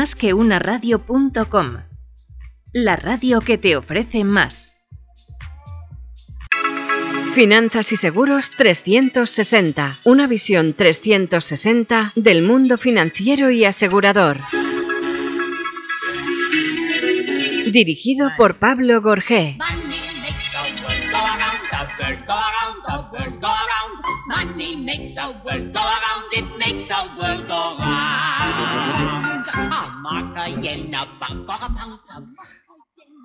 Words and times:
más 0.00 0.14
que 0.14 0.32
una 0.32 0.58
radio.com. 0.58 1.76
La 2.72 2.96
radio 2.96 3.42
que 3.42 3.58
te 3.58 3.76
ofrece 3.76 4.24
más. 4.24 4.72
Finanzas 7.34 7.92
y 7.92 7.98
Seguros 7.98 8.50
360. 8.56 9.98
Una 10.04 10.26
visión 10.26 10.72
360 10.72 12.14
del 12.16 12.40
mundo 12.40 12.78
financiero 12.78 13.50
y 13.50 13.66
asegurador. 13.66 14.40
Dirigido 17.70 18.30
por 18.38 18.54
Pablo 18.58 19.02
Gorgé. 19.02 19.58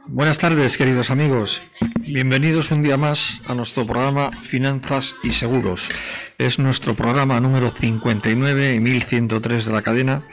Buenas 0.08 0.38
tardes, 0.38 0.78
queridos 0.78 1.10
amigos. 1.10 1.62
Bienvenidos 2.00 2.72
un 2.72 2.84
día 2.84 2.98
más 2.98 3.42
a 3.48 3.56
nuestro 3.56 3.86
programa 3.88 4.32
Finanzas 4.42 5.16
y 5.24 5.32
Seguros. 5.32 5.90
Es 6.38 6.60
nuestro 6.60 6.94
programa 6.94 7.40
número 7.40 7.72
59 7.72 8.76
y 8.76 8.80
1103 8.80 9.66
de 9.66 9.72
la 9.72 9.82
cadena. 9.82 10.28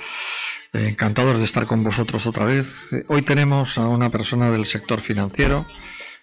Encantados 0.72 1.38
de 1.38 1.44
estar 1.44 1.66
con 1.66 1.84
vosotros 1.84 2.26
otra 2.26 2.44
vez. 2.44 2.90
Hoy 3.08 3.22
tenemos 3.22 3.78
a 3.78 3.88
una 3.88 4.10
persona 4.10 4.50
del 4.50 4.64
sector 4.64 5.00
financiero. 5.00 5.66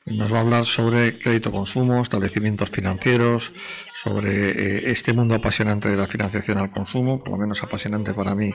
Nos 0.05 0.33
va 0.33 0.37
a 0.37 0.41
hablar 0.41 0.65
sobre 0.65 1.19
crédito 1.19 1.51
consumo, 1.51 2.01
establecimientos 2.01 2.69
financieros, 2.69 3.53
sobre 3.93 4.49
eh, 4.49 4.91
este 4.91 5.13
mundo 5.13 5.35
apasionante 5.35 5.89
de 5.89 5.97
la 5.97 6.07
financiación 6.07 6.57
al 6.57 6.71
consumo, 6.71 7.19
por 7.19 7.31
lo 7.31 7.37
menos 7.37 7.61
apasionante 7.61 8.13
para 8.13 8.33
mí 8.33 8.51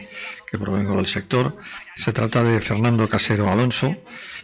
que 0.51 0.59
provengo 0.59 0.97
del 0.97 1.07
sector. 1.07 1.55
Se 1.97 2.13
trata 2.13 2.43
de 2.43 2.61
Fernando 2.61 3.09
Casero 3.09 3.51
Alonso. 3.51 3.95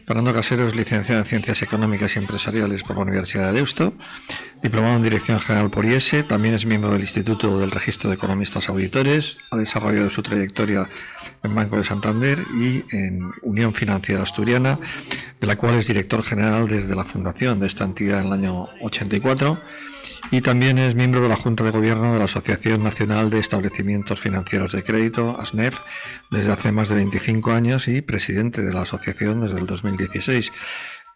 Fernando 0.07 0.35
Casero 0.35 0.67
es 0.67 0.75
licenciado 0.75 1.21
en 1.21 1.27
Ciencias 1.27 1.63
Económicas 1.63 2.15
y 2.17 2.19
Empresariales 2.19 2.83
por 2.83 2.97
la 2.97 3.03
Universidad 3.03 3.49
de 3.49 3.55
Deusto, 3.55 3.95
diplomado 4.63 4.97
en 4.97 5.03
Dirección 5.03 5.39
General 5.41 5.71
por 5.71 5.85
IESE, 5.85 6.23
también 6.23 6.55
es 6.55 6.67
miembro 6.67 6.93
del 6.93 7.03
Instituto 7.03 7.59
del 7.59 7.71
Registro 7.71 8.11
de 8.11 8.17
Economistas 8.17 8.69
Auditores, 8.69 9.39
ha 9.51 9.57
desarrollado 9.57 10.11
su 10.11 10.23
trayectoria 10.23 10.89
en 11.43 11.55
Banco 11.55 11.77
de 11.77 11.85
Santander 11.85 12.45
y 12.55 12.85
en 12.91 13.31
Unión 13.43 13.75
Financiera 13.75 14.23
Asturiana, 14.23 14.79
de 15.41 15.47
la 15.47 15.57
cual 15.57 15.77
es 15.77 15.87
director 15.87 16.23
general 16.23 16.69
desde 16.69 16.95
la 16.95 17.05
fundación 17.05 17.61
de 17.61 17.67
esta 17.67 17.85
entidad 17.85 18.21
en 18.21 18.27
el 18.27 18.33
año 18.33 18.67
84 18.83 19.59
y 20.31 20.41
también 20.43 20.79
es 20.79 20.95
miembro 20.95 21.21
de 21.21 21.29
la 21.29 21.37
Junta 21.37 21.65
de 21.65 21.71
Gobierno 21.71 22.13
de 22.13 22.19
la 22.19 22.27
Asociación 22.27 22.85
Nacional 22.85 23.31
de 23.31 23.41
Establecimientos 23.41 24.21
Financieros 24.21 24.73
de 24.73 24.85
Crédito, 24.85 25.37
ASNEF, 25.41 25.81
desde 26.31 26.53
hace 26.53 26.73
más 26.73 26.89
de 26.89 26.97
25 26.97 27.51
años 27.51 27.89
y 27.89 28.01
presidente 28.01 28.63
de 28.63 28.73
la 28.73 28.83
asociación 28.83 29.41
desde 29.41 29.59
el 29.59 29.67
2016. 29.67 30.53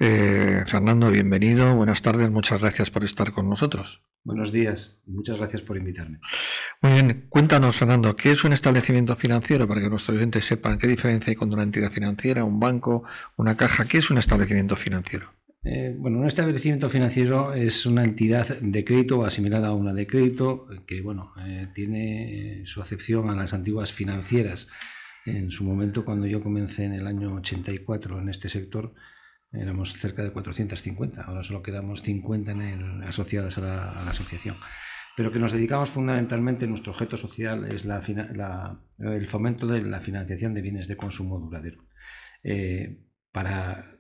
Eh, 0.00 0.64
Fernando, 0.66 1.10
bienvenido, 1.10 1.76
buenas 1.76 2.02
tardes, 2.02 2.28
muchas 2.28 2.62
gracias 2.62 2.90
por 2.90 3.04
estar 3.04 3.32
con 3.32 3.48
nosotros. 3.48 4.02
Buenos 4.24 4.50
días 4.50 4.96
y 5.06 5.12
muchas 5.12 5.38
gracias 5.38 5.62
por 5.62 5.76
invitarme. 5.76 6.18
Muy 6.82 6.92
bien, 6.92 7.26
cuéntanos, 7.28 7.76
Fernando, 7.76 8.16
¿qué 8.16 8.32
es 8.32 8.42
un 8.42 8.52
establecimiento 8.52 9.14
financiero 9.14 9.68
para 9.68 9.80
que 9.80 9.90
nuestros 9.90 10.16
oyentes 10.16 10.44
sepan 10.44 10.78
qué 10.78 10.88
diferencia 10.88 11.30
hay 11.30 11.36
con 11.36 11.52
una 11.52 11.62
entidad 11.62 11.92
financiera, 11.92 12.42
un 12.42 12.58
banco, 12.58 13.04
una 13.36 13.56
caja? 13.56 13.84
¿Qué 13.84 13.98
es 13.98 14.10
un 14.10 14.18
establecimiento 14.18 14.74
financiero? 14.74 15.32
Eh, 15.64 15.94
bueno, 15.98 16.18
un 16.18 16.26
establecimiento 16.26 16.90
financiero 16.90 17.54
es 17.54 17.86
una 17.86 18.04
entidad 18.04 18.58
de 18.60 18.84
crédito 18.84 19.24
asimilada 19.24 19.68
a 19.68 19.72
una 19.72 19.94
de 19.94 20.06
crédito 20.06 20.66
que, 20.86 21.00
bueno, 21.00 21.32
eh, 21.46 21.68
tiene 21.74 22.62
su 22.66 22.82
acepción 22.82 23.30
a 23.30 23.34
las 23.34 23.54
antiguas 23.54 23.90
financieras. 23.90 24.68
En 25.24 25.50
su 25.50 25.64
momento, 25.64 26.04
cuando 26.04 26.26
yo 26.26 26.42
comencé 26.42 26.84
en 26.84 26.92
el 26.92 27.06
año 27.06 27.34
84 27.36 28.20
en 28.20 28.28
este 28.28 28.50
sector, 28.50 28.94
éramos 29.52 29.94
cerca 29.94 30.22
de 30.22 30.32
450. 30.32 31.22
Ahora 31.22 31.42
solo 31.42 31.62
quedamos 31.62 32.02
50 32.02 32.52
en 32.52 33.02
asociadas 33.04 33.56
a 33.56 33.62
la, 33.62 34.08
asociación. 34.10 34.56
Pero 35.16 35.33
que 35.33 35.39
nos 35.39 35.52
dedicamos 35.52 35.90
fundamentalmente, 35.90 36.66
nuestro 36.66 36.92
objeto 36.92 37.16
social 37.16 37.64
es 37.70 37.86
el 38.98 39.27
fomento 39.28 39.66
de 39.66 39.83
la 39.83 40.00
financiación 40.00 40.52
de 40.52 40.60
bienes 40.60 40.89
de 40.89 40.96
consumo 40.96 41.39
duradero. 41.39 41.84
Eh, 42.42 42.98
para 43.33 43.93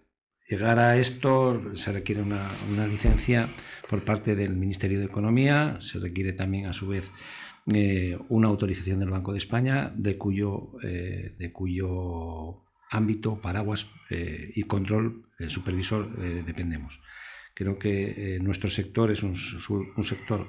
llegar 0.48 0.78
a 0.78 0.96
esto 0.96 1.76
se 1.76 1.92
requiere 1.92 2.22
una, 2.22 2.50
licencia 2.86 3.48
por 3.88 4.04
parte 4.04 4.34
del 4.34 4.56
Ministerio 4.56 4.98
de 4.98 5.06
Economía, 5.06 5.76
se 5.80 5.98
requiere 5.98 6.32
también 6.32 6.66
a 6.66 6.72
su 6.72 6.88
vez 6.88 7.12
eh, 7.72 8.18
una 8.28 8.48
autorización 8.48 9.00
del 9.00 9.10
Banco 9.10 9.32
de 9.32 9.38
España, 9.38 9.92
de 9.94 10.18
cuyo, 10.18 10.72
eh, 10.82 11.34
de 11.38 11.52
cuyo 11.52 12.62
ámbito, 12.90 13.40
paraguas 13.40 13.88
eh, 14.10 14.52
y 14.54 14.62
control 14.64 15.26
supervisor 15.48 16.44
dependemos. 16.44 17.00
Creo 17.54 17.78
que 17.78 18.38
nuestro 18.40 18.68
sector 18.70 19.10
es 19.10 19.22
un, 19.22 19.34
un 19.96 20.04
sector 20.04 20.46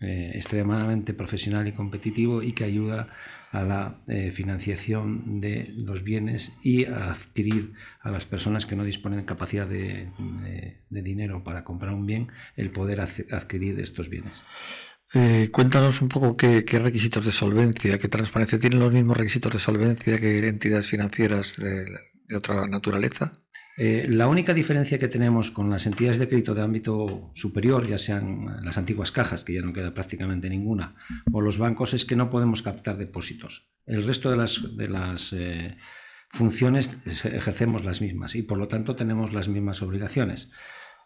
extremadamente 0.00 1.14
profesional 1.14 1.66
y 1.66 1.72
competitivo 1.72 2.42
y 2.42 2.52
que 2.52 2.64
ayuda 2.64 3.08
a 3.54 3.62
la 3.62 4.02
eh, 4.08 4.32
financiación 4.32 5.40
de 5.40 5.72
los 5.76 6.02
bienes 6.02 6.52
y 6.64 6.86
a 6.86 7.12
adquirir 7.12 7.72
a 8.00 8.10
las 8.10 8.26
personas 8.26 8.66
que 8.66 8.74
no 8.74 8.82
disponen 8.82 9.20
de 9.20 9.24
capacidad 9.24 9.68
de, 9.68 10.10
dinero 10.90 11.44
para 11.44 11.62
comprar 11.62 11.94
un 11.94 12.04
bien, 12.04 12.32
el 12.56 12.72
poder 12.72 13.00
adquirir 13.00 13.78
estos 13.78 14.08
bienes. 14.08 14.42
Eh, 15.14 15.50
cuéntanos 15.52 16.02
un 16.02 16.08
poco 16.08 16.36
qué, 16.36 16.64
requisitos 16.66 17.24
de 17.24 17.30
solvencia, 17.30 17.98
qué 17.98 18.08
transparencia 18.08 18.58
tienen 18.58 18.80
los 18.80 18.92
mismos 18.92 19.16
requisitos 19.16 19.52
de 19.52 19.60
solvencia 19.60 20.18
que 20.18 20.48
entidades 20.48 20.88
financieras 20.88 21.54
de 21.56 22.36
otra 22.36 22.66
naturaleza. 22.66 23.43
Eh, 23.76 24.06
la 24.08 24.28
única 24.28 24.54
diferencia 24.54 24.98
que 24.98 25.08
tenemos 25.08 25.50
con 25.50 25.68
las 25.68 25.86
entidades 25.86 26.18
de 26.18 26.28
crédito 26.28 26.54
de 26.54 26.62
ámbito 26.62 27.32
superior, 27.34 27.86
ya 27.86 27.98
sean 27.98 28.64
las 28.64 28.78
antiguas 28.78 29.10
cajas, 29.10 29.42
que 29.42 29.54
ya 29.54 29.62
no 29.62 29.72
queda 29.72 29.92
prácticamente 29.92 30.48
ninguna, 30.48 30.94
o 31.32 31.40
los 31.40 31.58
bancos, 31.58 31.92
es 31.92 32.04
que 32.04 32.14
no 32.14 32.30
podemos 32.30 32.62
captar 32.62 32.96
depósitos. 32.96 33.68
El 33.86 34.04
resto 34.04 34.30
de 34.30 34.88
las, 34.88 35.32
eh, 35.32 35.76
funciones 36.30 36.96
ejercemos 37.24 37.84
las 37.84 38.00
mismas 38.00 38.34
y 38.34 38.42
por 38.42 38.58
lo 38.58 38.66
tanto 38.68 38.96
tenemos 38.96 39.32
las 39.32 39.48
mismas 39.48 39.82
obligaciones. 39.82 40.50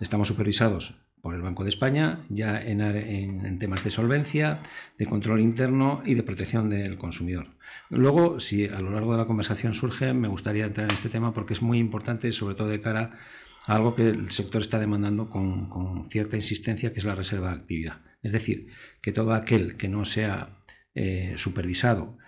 Estamos 0.00 0.28
supervisados 0.28 0.94
por 1.20 1.34
el 1.34 1.42
Banco 1.42 1.64
de 1.64 1.70
España, 1.70 2.24
ya 2.28 2.60
en, 2.60 3.58
temas 3.58 3.82
de 3.84 3.90
solvencia, 3.90 4.60
de 4.96 5.06
control 5.06 5.40
interno 5.40 6.02
y 6.04 6.14
de 6.14 6.22
protección 6.22 6.70
del 6.70 6.96
consumidor. 6.96 7.57
Luego, 7.90 8.40
si 8.40 8.66
a 8.66 8.80
lo 8.80 8.90
largo 8.90 9.12
de 9.12 9.18
la 9.18 9.26
conversación 9.26 9.74
surge, 9.74 10.12
me 10.12 10.28
gustaría 10.28 10.66
entrar 10.66 10.88
en 10.88 10.94
este 10.94 11.08
tema 11.08 11.32
porque 11.32 11.54
es 11.54 11.62
muy 11.62 11.78
importante, 11.78 12.32
sobre 12.32 12.54
todo 12.54 12.68
de 12.68 12.80
cara 12.80 13.18
a 13.66 13.74
algo 13.74 13.94
que 13.94 14.08
el 14.08 14.30
sector 14.30 14.62
está 14.62 14.78
demandando 14.78 15.30
con, 15.30 16.04
cierta 16.06 16.36
insistencia, 16.36 16.92
que 16.92 16.98
es 16.98 17.04
la 17.04 17.14
reserva 17.14 17.50
de 17.50 17.56
actividad. 17.56 18.02
Es 18.22 18.32
decir, 18.32 18.68
que 19.00 19.12
todo 19.12 19.32
aquel 19.34 19.76
que 19.76 19.88
no 19.88 20.04
sea 20.04 20.58
eh, 20.94 21.34
supervisado 21.36 22.18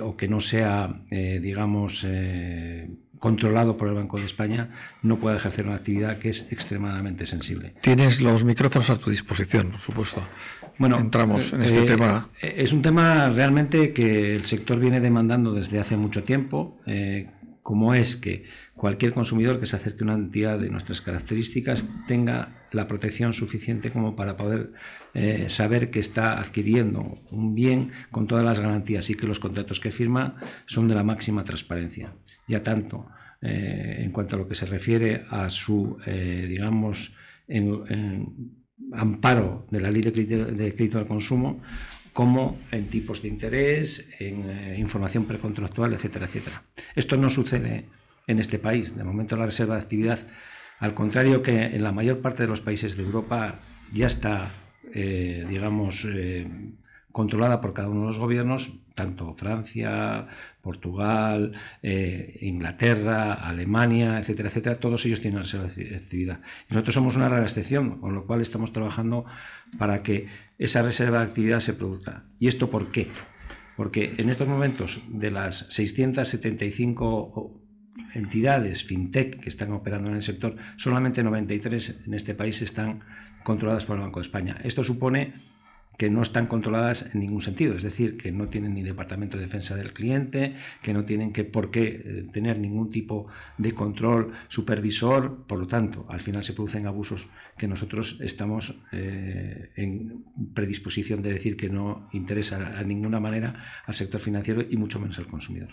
o 0.00 0.16
que 0.16 0.28
no 0.28 0.40
sea, 0.40 1.04
eh, 1.10 1.40
digamos, 1.42 2.04
eh, 2.06 2.88
controlado 3.18 3.76
por 3.76 3.88
el 3.88 3.94
Banco 3.94 4.18
de 4.18 4.26
España, 4.26 4.70
no 5.02 5.18
puede 5.18 5.36
ejercer 5.36 5.66
una 5.66 5.76
actividad 5.76 6.18
que 6.18 6.28
es 6.28 6.50
extremadamente 6.52 7.26
sensible. 7.26 7.74
Tienes 7.80 8.20
los 8.20 8.44
micrófonos 8.44 8.90
a 8.90 8.98
tu 8.98 9.10
disposición, 9.10 9.70
por 9.70 9.80
supuesto. 9.80 10.22
Bueno, 10.82 10.98
entramos 10.98 11.52
en 11.52 11.62
este 11.62 11.82
eh, 11.82 11.86
tema. 11.86 12.28
Es 12.40 12.72
un 12.72 12.82
tema 12.82 13.30
realmente 13.30 13.92
que 13.92 14.36
el 14.36 14.46
sector 14.46 14.78
viene 14.78 15.00
demandando 15.00 15.54
desde 15.54 15.78
hace 15.80 15.96
mucho 15.96 16.24
tiempo, 16.24 16.78
como 17.62 17.94
es 17.94 18.16
que 18.16 18.44
cualquier 18.74 19.14
consumidor 19.14 19.60
que 19.60 19.66
se 19.66 19.76
acerque 19.76 20.02
a 20.02 20.06
una 20.06 20.14
entidad 20.14 20.58
de 20.58 20.68
nuestras 20.68 21.00
características 21.00 21.88
tenga 22.08 22.66
la 22.72 22.88
protección 22.88 23.32
suficiente 23.32 23.92
como 23.92 24.16
para 24.16 24.36
poder 24.36 24.72
eh, 25.14 25.46
saber 25.48 25.90
que 25.90 26.00
está 26.00 26.40
adquiriendo 26.40 27.18
un 27.30 27.54
bien 27.54 27.92
con 28.10 28.26
todas 28.26 28.44
las 28.44 28.58
garantías 28.58 29.08
y 29.10 29.14
que 29.14 29.28
los 29.28 29.38
contratos 29.38 29.78
que 29.78 29.92
firma 29.92 30.36
son 30.66 30.88
de 30.88 30.96
la 30.96 31.04
máxima 31.04 31.44
transparencia. 31.44 32.12
Ya 32.48 32.64
tanto 32.64 33.06
eh, 33.40 33.98
en 34.00 34.10
cuanto 34.10 34.34
a 34.34 34.40
lo 34.40 34.48
que 34.48 34.56
se 34.56 34.66
refiere 34.66 35.26
a 35.30 35.48
su, 35.48 35.98
eh, 36.04 36.46
digamos, 36.48 37.14
amparo 38.92 39.66
de 39.70 39.80
la 39.80 39.90
ley 39.90 40.02
de 40.02 40.12
crédito, 40.12 40.98
al 40.98 41.06
consumo, 41.06 41.60
como 42.12 42.58
en 42.70 42.88
tipos 42.88 43.22
de 43.22 43.28
interés, 43.28 44.08
en 44.18 44.78
información 44.78 45.24
precontractual, 45.24 45.94
etcétera, 45.94 46.26
etcétera. 46.26 46.62
Esto 46.94 47.16
no 47.16 47.30
sucede 47.30 47.86
en 48.26 48.38
este 48.38 48.58
país. 48.58 48.96
De 48.96 49.04
momento 49.04 49.36
la 49.36 49.46
reserva 49.46 49.76
de 49.76 49.82
actividad, 49.82 50.18
al 50.78 50.94
contrario 50.94 51.42
que 51.42 51.64
en 51.64 51.82
la 51.82 51.92
mayor 51.92 52.20
parte 52.20 52.42
de 52.42 52.48
los 52.48 52.60
países 52.60 52.96
de 52.96 53.04
Europa, 53.04 53.60
ya 53.92 54.06
está, 54.06 54.50
eh, 54.92 55.46
digamos, 55.48 56.06
eh, 56.10 56.48
controlada 57.12 57.60
por 57.60 57.72
cada 57.72 57.88
uno 57.88 58.00
de 58.00 58.06
los 58.08 58.18
gobiernos, 58.18 58.72
tanto 58.94 59.34
Francia, 59.34 60.26
Portugal, 60.62 61.52
eh, 61.82 62.38
Inglaterra, 62.40 63.34
Alemania, 63.34 64.18
etcétera, 64.18 64.48
etcétera, 64.48 64.76
todos 64.76 65.04
ellos 65.04 65.20
tienen. 65.20 65.42
Y 65.42 66.26
nosotros 66.74 66.94
somos 66.94 67.16
una 67.16 67.28
rara 67.28 67.42
excepción, 67.42 68.00
con 68.00 68.14
lo 68.14 68.26
cual 68.26 68.40
estamos 68.40 68.72
trabajando 68.72 69.24
para 69.78 70.02
que 70.02 70.28
esa 70.58 70.82
reserva 70.82 71.18
de 71.18 71.24
actividad 71.24 71.60
se 71.60 71.74
produzca. 71.74 72.24
¿Y 72.38 72.48
esto 72.48 72.70
por 72.70 72.90
qué? 72.90 73.08
porque 73.76 74.14
en 74.18 74.28
estos 74.28 74.48
momentos 74.48 75.00
de 75.08 75.30
las 75.30 75.66
675 75.70 77.60
entidades 78.14 78.84
fintech 78.84 79.40
que 79.40 79.48
están 79.48 79.72
operando 79.72 80.10
en 80.10 80.16
el 80.16 80.22
sector, 80.22 80.56
solamente 80.76 81.22
93 81.22 82.02
en 82.06 82.14
este 82.14 82.34
país 82.34 82.62
están 82.62 83.00
controladas 83.42 83.84
por 83.84 83.96
el 83.96 84.02
Banco 84.02 84.20
de 84.20 84.26
España. 84.26 84.60
Esto 84.62 84.84
supone 84.84 85.34
que 85.96 86.10
no 86.10 86.22
están 86.22 86.46
controladas 86.46 87.10
en 87.12 87.20
ningún 87.20 87.40
sentido, 87.40 87.74
es 87.74 87.82
decir, 87.82 88.16
que 88.16 88.32
no 88.32 88.48
tienen 88.48 88.74
ni 88.74 88.82
departamento 88.82 89.36
de 89.36 89.44
defensa 89.44 89.76
del 89.76 89.92
cliente, 89.92 90.56
que 90.82 90.92
no 90.92 91.04
tienen 91.04 91.32
que 91.32 91.44
por 91.44 91.70
qué 91.70 92.02
eh, 92.04 92.26
tener 92.32 92.58
ningún 92.58 92.90
tipo 92.90 93.28
de 93.58 93.72
control 93.72 94.32
supervisor, 94.48 95.44
por 95.46 95.58
lo 95.58 95.66
tanto, 95.66 96.06
al 96.08 96.20
final 96.20 96.42
se 96.42 96.54
producen 96.54 96.86
abusos 96.86 97.28
que 97.56 97.68
nosotros 97.68 98.18
estamos 98.20 98.74
eh, 98.92 99.70
en 99.76 100.24
predisposición 100.54 101.22
de 101.22 101.34
decir 101.34 101.56
que 101.56 101.68
no 101.68 102.08
interesa 102.12 102.78
a 102.78 102.82
ninguna 102.82 103.20
manera 103.20 103.82
al 103.86 103.94
sector 103.94 104.20
financiero 104.20 104.62
y 104.68 104.76
mucho 104.76 104.98
menos 104.98 105.18
al 105.18 105.26
consumidor. 105.26 105.68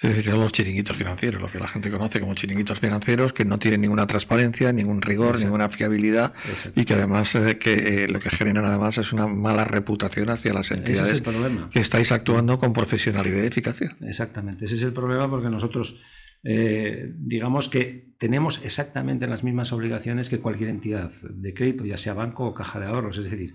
Es 0.00 0.16
decir, 0.16 0.32
los 0.32 0.52
chiringuitos 0.52 0.96
financieros, 0.96 1.40
lo 1.40 1.50
que 1.50 1.58
la 1.58 1.66
gente 1.66 1.90
conoce 1.90 2.20
como 2.20 2.34
chiringuitos 2.34 2.78
financieros, 2.78 3.32
que 3.32 3.44
no 3.44 3.58
tienen 3.58 3.80
ninguna 3.82 4.06
transparencia, 4.06 4.72
ningún 4.72 5.02
rigor, 5.02 5.38
ninguna 5.38 5.68
fiabilidad 5.68 6.32
y 6.74 6.84
que 6.84 6.94
además 6.94 7.34
eh, 7.34 7.58
que 7.58 8.06
lo 8.08 8.20
que 8.20 8.30
generan 8.30 8.64
además 8.64 8.98
es 8.98 9.12
una 9.12 9.26
mala 9.26 9.63
reputación 9.64 10.30
hacia 10.30 10.52
las 10.52 10.70
entidades 10.70 11.22
que 11.70 11.80
estáis 11.80 12.12
actuando 12.12 12.58
con 12.58 12.72
profesionalidad 12.72 13.42
y 13.42 13.46
eficacia. 13.46 13.96
Exactamente, 14.02 14.64
ese 14.64 14.74
es 14.74 14.82
el 14.82 14.92
problema 14.92 15.28
porque 15.28 15.48
nosotros 15.50 16.00
eh, 16.46 17.10
digamos 17.16 17.70
que 17.70 18.14
tenemos 18.18 18.62
exactamente 18.64 19.26
las 19.26 19.42
mismas 19.42 19.72
obligaciones 19.72 20.28
que 20.28 20.40
cualquier 20.40 20.68
entidad 20.68 21.10
de 21.22 21.54
crédito, 21.54 21.86
ya 21.86 21.96
sea 21.96 22.12
banco 22.12 22.44
o 22.44 22.54
caja 22.54 22.78
de 22.78 22.86
ahorros. 22.86 23.18
Es 23.18 23.30
decir, 23.30 23.54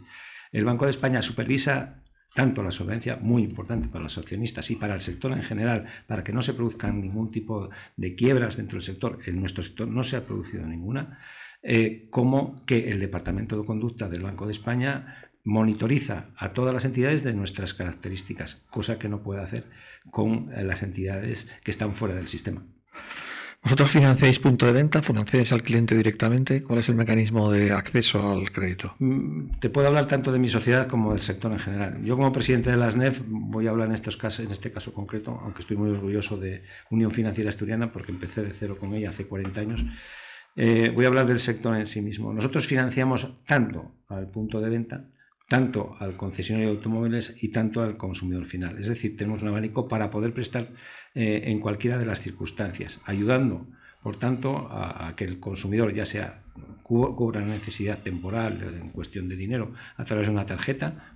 el 0.51 0.65
Banco 0.65 0.85
de 0.85 0.91
España 0.91 1.21
supervisa 1.21 2.03
tanto 2.33 2.63
la 2.63 2.71
solvencia, 2.71 3.17
muy 3.17 3.44
importante 3.44 3.89
para 3.89 4.03
los 4.03 4.17
accionistas 4.17 4.69
y 4.71 4.75
para 4.75 4.94
el 4.94 5.01
sector 5.01 5.31
en 5.33 5.44
general, 5.44 5.88
para 6.07 6.23
que 6.23 6.31
no 6.31 6.41
se 6.41 6.53
produzcan 6.53 7.01
ningún 7.01 7.31
tipo 7.31 7.69
de 7.97 8.15
quiebras 8.15 8.57
dentro 8.57 8.77
del 8.77 8.83
sector. 8.83 9.19
En 9.25 9.39
nuestro 9.39 9.63
sector 9.63 9.88
no 9.88 10.03
se 10.03 10.15
ha 10.15 10.25
producido 10.25 10.65
ninguna. 10.67 11.19
Eh, 11.61 12.07
como 12.09 12.65
que 12.65 12.89
el 12.89 13.00
Departamento 13.00 13.59
de 13.59 13.65
Conducta 13.65 14.07
del 14.07 14.21
Banco 14.21 14.45
de 14.45 14.53
España 14.53 15.29
monitoriza 15.50 16.28
a 16.38 16.54
todas 16.54 16.74
las 16.74 16.86
entidades 16.86 17.24
de 17.24 17.34
nuestras 17.34 17.74
características, 17.74 18.63
cosa 18.69 19.00
que 19.00 19.10
no 19.10 19.24
puede 19.24 19.42
hacer 19.42 19.66
con 20.12 20.51
eh, 20.54 20.63
las 20.63 20.84
entidades 20.84 21.50
que 21.63 21.72
están 21.72 21.96
fuera 21.96 22.16
del 22.16 22.28
sistema. 22.28 22.63
¿Vosotros 23.62 23.90
financiáis 23.90 24.40
punto 24.40 24.66
de 24.68 24.72
venta? 24.72 25.01
¿Financiáis 25.01 25.51
al 25.51 25.63
cliente 25.63 25.94
directamente? 25.94 26.63
¿Cuál 26.63 26.80
es 26.80 26.88
el 26.88 26.96
mecanismo 26.96 27.51
de 27.51 27.74
acceso 27.74 28.31
al 28.31 28.51
crédito? 28.51 28.96
Mm, 29.00 29.60
te 29.60 29.69
puedo 29.69 29.88
hablar 29.88 30.07
tanto 30.07 30.31
de 30.31 30.40
mi 30.40 30.48
sociedad 30.48 30.88
como 30.88 31.12
del 31.12 31.22
sector 31.22 31.52
en 31.52 31.60
general. 31.60 32.02
Yo 32.04 32.16
como 32.16 32.31
presidente 32.31 32.72
de 32.72 32.78
la 32.78 32.90
SNEF 32.90 33.22
voy 33.28 33.68
a 33.68 33.72
hablar 33.72 33.90
en, 33.90 33.95
estos 33.95 34.16
casos, 34.16 34.45
en 34.45 34.52
este 34.52 34.72
caso 34.72 34.94
concreto, 34.94 35.38
aunque 35.44 35.62
estoy 35.62 35.75
muy 35.75 35.90
orgulloso 35.90 36.38
de 36.38 36.63
Unión 36.90 37.12
Financiera 37.12 37.50
Asturiana 37.50 37.92
porque 37.92 38.13
empecé 38.13 38.44
de 38.44 38.54
cero 38.54 38.78
con 38.80 38.94
ella 38.94 39.10
hace 39.10 39.28
40 39.28 39.60
años. 39.60 39.86
Eh, 40.56 40.92
voy 40.95 41.06
a 41.06 41.10
hablar 41.10 41.28
del 41.28 41.40
sector 41.40 41.75
en 41.75 41.86
sí 41.86 42.02
mismo. 42.02 42.31
Nosotros 42.34 42.66
financiamos 42.66 43.44
tanto 43.45 43.92
al 44.07 44.30
punto 44.30 44.62
de 44.62 44.69
venta 44.69 45.06
tanto 45.50 45.98
al 46.00 46.16
concesionario 46.16 46.69
de 46.69 46.75
automóviles 46.75 47.36
y 47.42 47.50
tanto 47.50 47.81
al 47.81 47.98
consumidor 47.98 48.46
final. 48.46 48.78
Es 48.78 48.88
decir, 48.88 49.18
tenemos 49.18 49.42
un 49.42 49.50
abanico 49.50 49.88
para 49.88 50.12
poder 50.12 50.31
prestar 50.31 50.69
eh, 51.16 51.42
en 51.46 51.60
cualquiera 51.60 51.98
de 51.98 52.06
las 52.06 52.22
circunstancias, 52.22 53.00
ayudando, 53.04 53.68
por 54.04 54.18
tanto, 54.18 54.69
a, 54.69 55.13
que 55.18 55.25
el 55.25 55.40
consumidor 55.40 55.92
ya 55.94 56.06
sea 56.06 56.44
cubra 56.84 57.42
una 57.42 57.54
necesidad 57.54 58.00
temporal 58.00 58.62
en 58.62 58.90
cuestión 58.90 59.28
de 59.28 59.36
dinero 59.36 59.74
a 59.98 60.06
través 60.06 60.28
de 60.28 60.34
una 60.34 60.46
tarjeta 60.46 61.16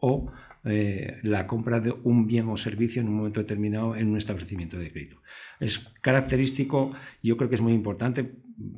o 0.00 0.30
eh, 0.64 1.18
la 1.22 1.46
compra 1.46 1.80
de 1.80 1.94
un 2.02 2.26
bien 2.26 2.48
o 2.48 2.56
servicio 2.56 3.02
en 3.02 3.08
un 3.08 3.16
momento 3.16 3.40
determinado 3.40 3.94
en 3.94 4.08
un 4.08 4.16
establecimiento 4.16 4.78
de 4.78 4.90
crédito. 4.90 5.16
Es 5.60 5.78
característico, 6.00 6.92
yo 7.22 7.36
creo 7.36 7.48
que 7.50 7.56
es 7.56 7.62
muy 7.62 7.74
importante 7.74 8.24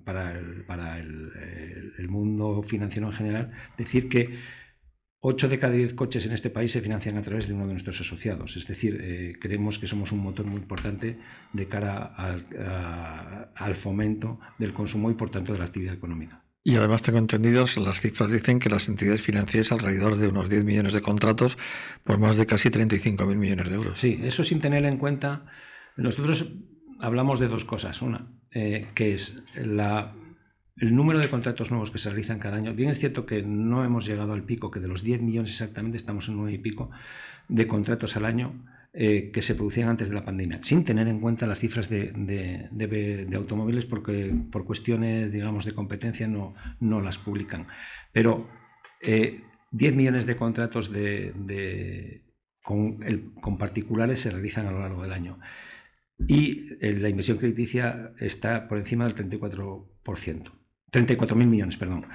para 0.04 0.38
el 0.98 2.08
mundo 2.08 2.62
financiero 2.64 3.06
en 3.06 3.12
general, 3.12 3.52
decir 3.76 4.08
que 4.08 4.58
8 5.20 5.48
de 5.48 5.58
cada 5.58 5.72
10 5.72 5.94
coches 5.94 6.26
en 6.26 6.32
este 6.32 6.50
país 6.50 6.70
se 6.70 6.80
financian 6.80 7.16
a 7.18 7.22
través 7.22 7.48
de 7.48 7.54
uno 7.54 7.66
de 7.66 7.72
nuestros 7.72 8.00
asociados. 8.00 8.56
Es 8.56 8.66
decir, 8.68 8.98
eh, 9.00 9.32
creemos 9.40 9.78
que 9.78 9.88
somos 9.88 10.12
un 10.12 10.20
motor 10.20 10.46
muy 10.46 10.60
importante 10.60 11.18
de 11.52 11.68
cara 11.68 12.14
al, 12.14 13.74
fomento 13.74 14.38
del 14.58 14.72
consumo 14.72 15.10
y, 15.10 15.14
por 15.14 15.30
tanto, 15.30 15.52
de 15.52 15.58
la 15.58 15.64
actividad 15.64 15.94
económica. 15.94 16.44
Y 16.62 16.76
además 16.76 17.02
tengo 17.02 17.18
entendido, 17.18 17.64
las 17.78 18.00
cifras 18.00 18.30
dicen 18.30 18.60
que 18.60 18.68
las 18.68 18.88
entidades 18.88 19.22
financieras 19.22 19.72
alrededor 19.72 20.16
de 20.16 20.28
unos 20.28 20.48
10 20.50 20.64
millones 20.64 20.92
de 20.92 21.00
contratos 21.00 21.56
por 22.04 22.18
más 22.18 22.36
de 22.36 22.46
casi 22.46 22.68
35.000 22.68 23.36
millones 23.36 23.68
de 23.68 23.74
euros. 23.74 23.98
Sí, 23.98 24.20
eso 24.22 24.44
sin 24.44 24.60
tener 24.60 24.84
en 24.84 24.98
cuenta, 24.98 25.46
nosotros 25.96 26.52
hablamos 27.00 27.40
de 27.40 27.48
dos 27.48 27.64
cosas. 27.64 28.02
Una, 28.02 28.28
eh, 28.52 28.88
que 28.94 29.14
es 29.14 29.42
la 29.54 30.14
el 30.80 30.94
número 30.94 31.18
de 31.18 31.28
contratos 31.28 31.70
nuevos 31.70 31.90
que 31.90 31.98
se 31.98 32.08
realizan 32.08 32.38
cada 32.38 32.56
año, 32.56 32.74
bien 32.74 32.90
es 32.90 32.98
cierto 32.98 33.26
que 33.26 33.42
no 33.42 33.84
hemos 33.84 34.06
llegado 34.06 34.32
al 34.32 34.44
pico, 34.44 34.70
que 34.70 34.80
de 34.80 34.88
los 34.88 35.02
10 35.02 35.22
millones 35.22 35.50
exactamente 35.50 35.96
estamos 35.96 36.28
en 36.28 36.36
9 36.36 36.52
y 36.52 36.58
pico 36.58 36.90
de 37.48 37.66
contratos 37.66 38.16
al 38.16 38.24
año 38.24 38.64
eh, 38.92 39.30
que 39.32 39.42
se 39.42 39.54
producían 39.54 39.88
antes 39.88 40.08
de 40.08 40.14
la 40.14 40.24
pandemia, 40.24 40.60
sin 40.62 40.84
tener 40.84 41.08
en 41.08 41.20
cuenta 41.20 41.46
las 41.46 41.60
cifras 41.60 41.88
de, 41.88 42.68
automóviles 43.34 43.86
porque 43.86 44.34
por 44.50 44.64
cuestiones, 44.64 45.32
digamos, 45.32 45.64
de 45.64 45.72
competencia 45.72 46.26
no, 46.28 46.54
las 46.80 47.18
publican. 47.18 47.66
Pero 48.12 48.48
10 49.02 49.42
eh, 49.72 49.96
millones 49.96 50.26
de 50.26 50.36
contratos 50.36 50.90
con, 52.62 52.98
con 53.40 53.58
particulares 53.58 54.20
se 54.20 54.30
realizan 54.30 54.66
a 54.66 54.72
lo 54.72 54.80
largo 54.80 55.02
del 55.02 55.12
año. 55.12 55.38
Y 56.26 56.74
eh, 56.80 56.94
la 56.94 57.08
inversión 57.08 57.38
crediticia 57.38 58.12
está 58.18 58.66
por 58.66 58.78
encima 58.78 59.04
del 59.04 59.14
34%. 59.14 60.57
34.000 60.92 61.46
millones, 61.46 61.76
perdón. 61.76 62.06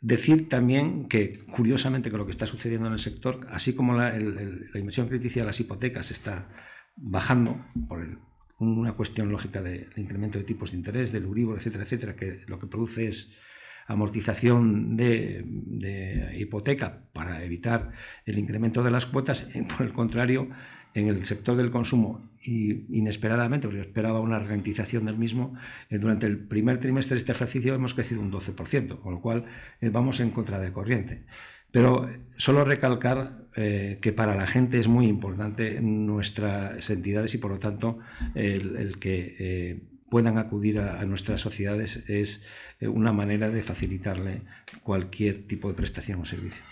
Decir 0.00 0.48
también 0.48 1.08
que, 1.08 1.40
curiosamente, 1.50 2.10
que 2.10 2.16
lo 2.16 2.24
que 2.24 2.30
está 2.30 2.46
sucediendo 2.46 2.86
en 2.86 2.92
el 2.92 2.98
sector, 2.98 3.46
así 3.50 3.74
como 3.74 3.94
la, 3.94 4.16
inversión 4.74 5.08
crediticia 5.08 5.42
de 5.42 5.46
las 5.46 5.58
hipotecas 5.60 6.10
está 6.10 6.48
bajando 6.96 7.64
por 7.88 8.20
una 8.58 8.92
cuestión 8.92 9.30
lógica 9.30 9.60
del 9.60 9.90
incremento 9.96 10.38
de 10.38 10.44
tipos 10.44 10.70
de 10.70 10.78
interés, 10.78 11.12
del 11.12 11.26
Uribor, 11.26 11.58
etcétera, 11.58 11.84
etcétera, 11.84 12.16
que 12.16 12.40
lo 12.46 12.58
que 12.58 12.66
produce 12.66 13.08
es 13.08 13.32
amortización 13.86 14.96
de, 14.96 15.42
de 15.46 16.36
hipoteca 16.38 17.08
para 17.12 17.42
evitar 17.42 17.92
el 18.26 18.38
incremento 18.38 18.82
de 18.82 18.90
las 18.90 19.06
cuotas, 19.06 19.48
por 19.76 19.86
el 19.86 19.92
contrario, 19.92 20.48
en 20.94 21.08
el 21.08 21.24
sector 21.26 21.56
del 21.56 21.70
consumo 21.70 22.28
y 22.42 22.96
inesperadamente, 22.96 23.68
porque 23.68 23.82
esperaba 23.82 24.20
una 24.20 24.38
ralentización 24.38 25.06
del 25.06 25.18
mismo, 25.18 25.54
eh, 25.90 25.98
durante 25.98 26.26
el 26.26 26.38
primer 26.38 26.78
trimestre 26.78 27.14
de 27.14 27.18
este 27.18 27.32
ejercicio 27.32 27.74
hemos 27.74 27.94
crecido 27.94 28.20
un 28.20 28.32
12%, 28.32 29.00
con 29.00 29.14
lo 29.14 29.20
cual 29.20 29.44
eh, 29.80 29.90
vamos 29.90 30.20
en 30.20 30.30
contra 30.30 30.58
de 30.58 30.72
corriente. 30.72 31.24
Pero 31.70 32.08
solo 32.36 32.64
recalcar 32.64 33.44
eh, 33.54 33.98
que 34.00 34.12
para 34.12 34.34
la 34.34 34.46
gente 34.46 34.78
es 34.78 34.88
muy 34.88 35.06
importante 35.06 35.80
nuestras 35.82 36.88
entidades 36.88 37.34
y 37.34 37.38
por 37.38 37.50
lo 37.50 37.58
tanto 37.58 37.98
el, 38.34 38.98
que 38.98 39.82
puedan 40.08 40.38
acudir 40.38 40.78
a, 40.78 41.04
nuestras 41.04 41.42
sociedades 41.42 42.02
es 42.08 42.42
una 42.80 43.12
manera 43.12 43.50
de 43.50 43.62
facilitarle 43.62 44.40
cualquier 44.82 45.46
tipo 45.46 45.68
de 45.68 45.74
prestación 45.74 46.22
o 46.22 46.24
servicio. 46.24 46.62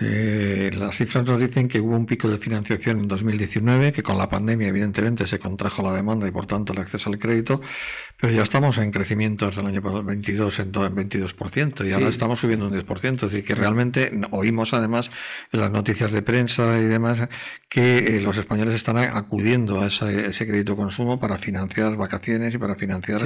Eh, 0.00 0.70
las 0.72 0.96
cifras 0.96 1.24
nos 1.26 1.38
dicen 1.38 1.68
que 1.68 1.78
hubo 1.78 1.94
un 1.94 2.06
pico 2.06 2.28
de 2.28 2.38
financiación 2.38 3.00
en 3.00 3.08
2019, 3.08 3.92
que 3.92 4.02
con 4.02 4.16
la 4.16 4.28
pandemia 4.28 4.68
evidentemente 4.68 5.26
se 5.26 5.38
contrajo 5.38 5.82
la 5.82 5.92
demanda 5.92 6.26
y 6.26 6.30
por 6.30 6.46
tanto 6.46 6.72
el 6.72 6.78
acceso 6.78 7.10
al 7.10 7.18
crédito, 7.18 7.60
pero 8.18 8.32
ya 8.32 8.42
estamos 8.42 8.78
en 8.78 8.90
crecimientos 8.90 9.56
del 9.56 9.66
año 9.66 9.82
22 9.82 10.60
en 10.60 10.72
22% 10.72 11.86
y 11.86 11.92
ahora 11.92 12.08
estamos 12.08 12.40
subiendo 12.40 12.68
un 12.68 12.72
10%, 12.72 13.14
es 13.14 13.20
decir, 13.20 13.44
que 13.44 13.54
realmente 13.54 14.12
oímos 14.30 14.72
además 14.72 15.10
en 15.52 15.60
las 15.60 15.70
noticias 15.70 16.10
de 16.12 16.22
prensa 16.22 16.78
y 16.78 16.84
demás 16.84 17.28
que 17.68 18.16
eh, 18.16 18.20
los 18.22 18.38
españoles 18.38 18.74
están 18.74 18.96
acudiendo 18.96 19.82
a 19.82 19.88
ese, 19.88 20.46
crédito 20.46 20.74
consumo 20.74 21.20
para 21.20 21.36
financiar 21.36 21.96
vacaciones 21.96 22.54
y 22.54 22.58
para 22.58 22.76
financiar 22.76 23.20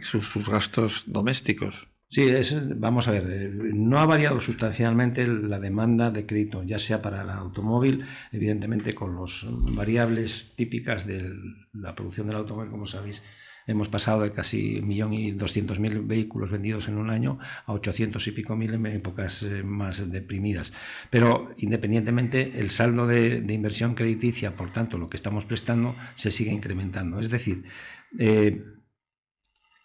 sus 0.00 0.48
gastos 0.48 1.04
domésticos. 1.06 1.93
Sí, 2.14 2.30
vamos 2.76 3.08
a 3.08 3.10
ver, 3.10 3.26
eh, 3.28 3.50
no 3.74 3.98
ha 3.98 4.06
variado 4.06 4.40
sustancialmente 4.40 5.26
la 5.26 5.58
demanda 5.58 6.12
de 6.12 6.24
crédito, 6.26 6.62
ya 6.62 6.78
sea 6.78 7.02
para 7.02 7.22
el 7.22 7.30
automóvil, 7.30 8.04
evidentemente 8.30 8.94
con 8.94 9.20
las 9.20 9.44
variables 9.50 10.52
típicas 10.54 11.08
de 11.08 11.34
la 11.72 11.96
producción 11.96 12.28
del 12.28 12.36
automóvil, 12.36 12.70
como 12.70 12.86
sabéis, 12.86 13.24
hemos 13.66 13.88
pasado 13.88 14.22
de 14.22 14.30
casi 14.30 14.78
un 14.78 14.86
millón 14.86 15.12
y 15.12 15.32
doscientos 15.32 15.80
mil 15.80 16.02
vehículos 16.02 16.52
vendidos 16.52 16.86
en 16.86 16.98
un 16.98 17.10
año 17.10 17.40
a 17.66 17.72
ochocientos 17.72 18.28
y 18.28 18.30
pico 18.30 18.54
mil 18.54 18.74
en 18.74 18.86
épocas 18.86 19.42
eh, 19.42 19.64
más 19.64 20.08
deprimidas. 20.12 20.72
Pero 21.10 21.52
independientemente, 21.56 22.60
el 22.60 22.70
saldo 22.70 23.08
de, 23.08 23.44
inversión 23.48 23.96
crediticia, 23.96 24.54
por 24.54 24.70
tanto, 24.70 24.98
lo 24.98 25.10
que 25.10 25.16
estamos 25.16 25.46
prestando, 25.46 25.96
se 26.14 26.30
sigue 26.30 26.52
incrementando. 26.52 27.18
Es 27.18 27.30
decir, 27.30 27.64
eh, 28.20 28.62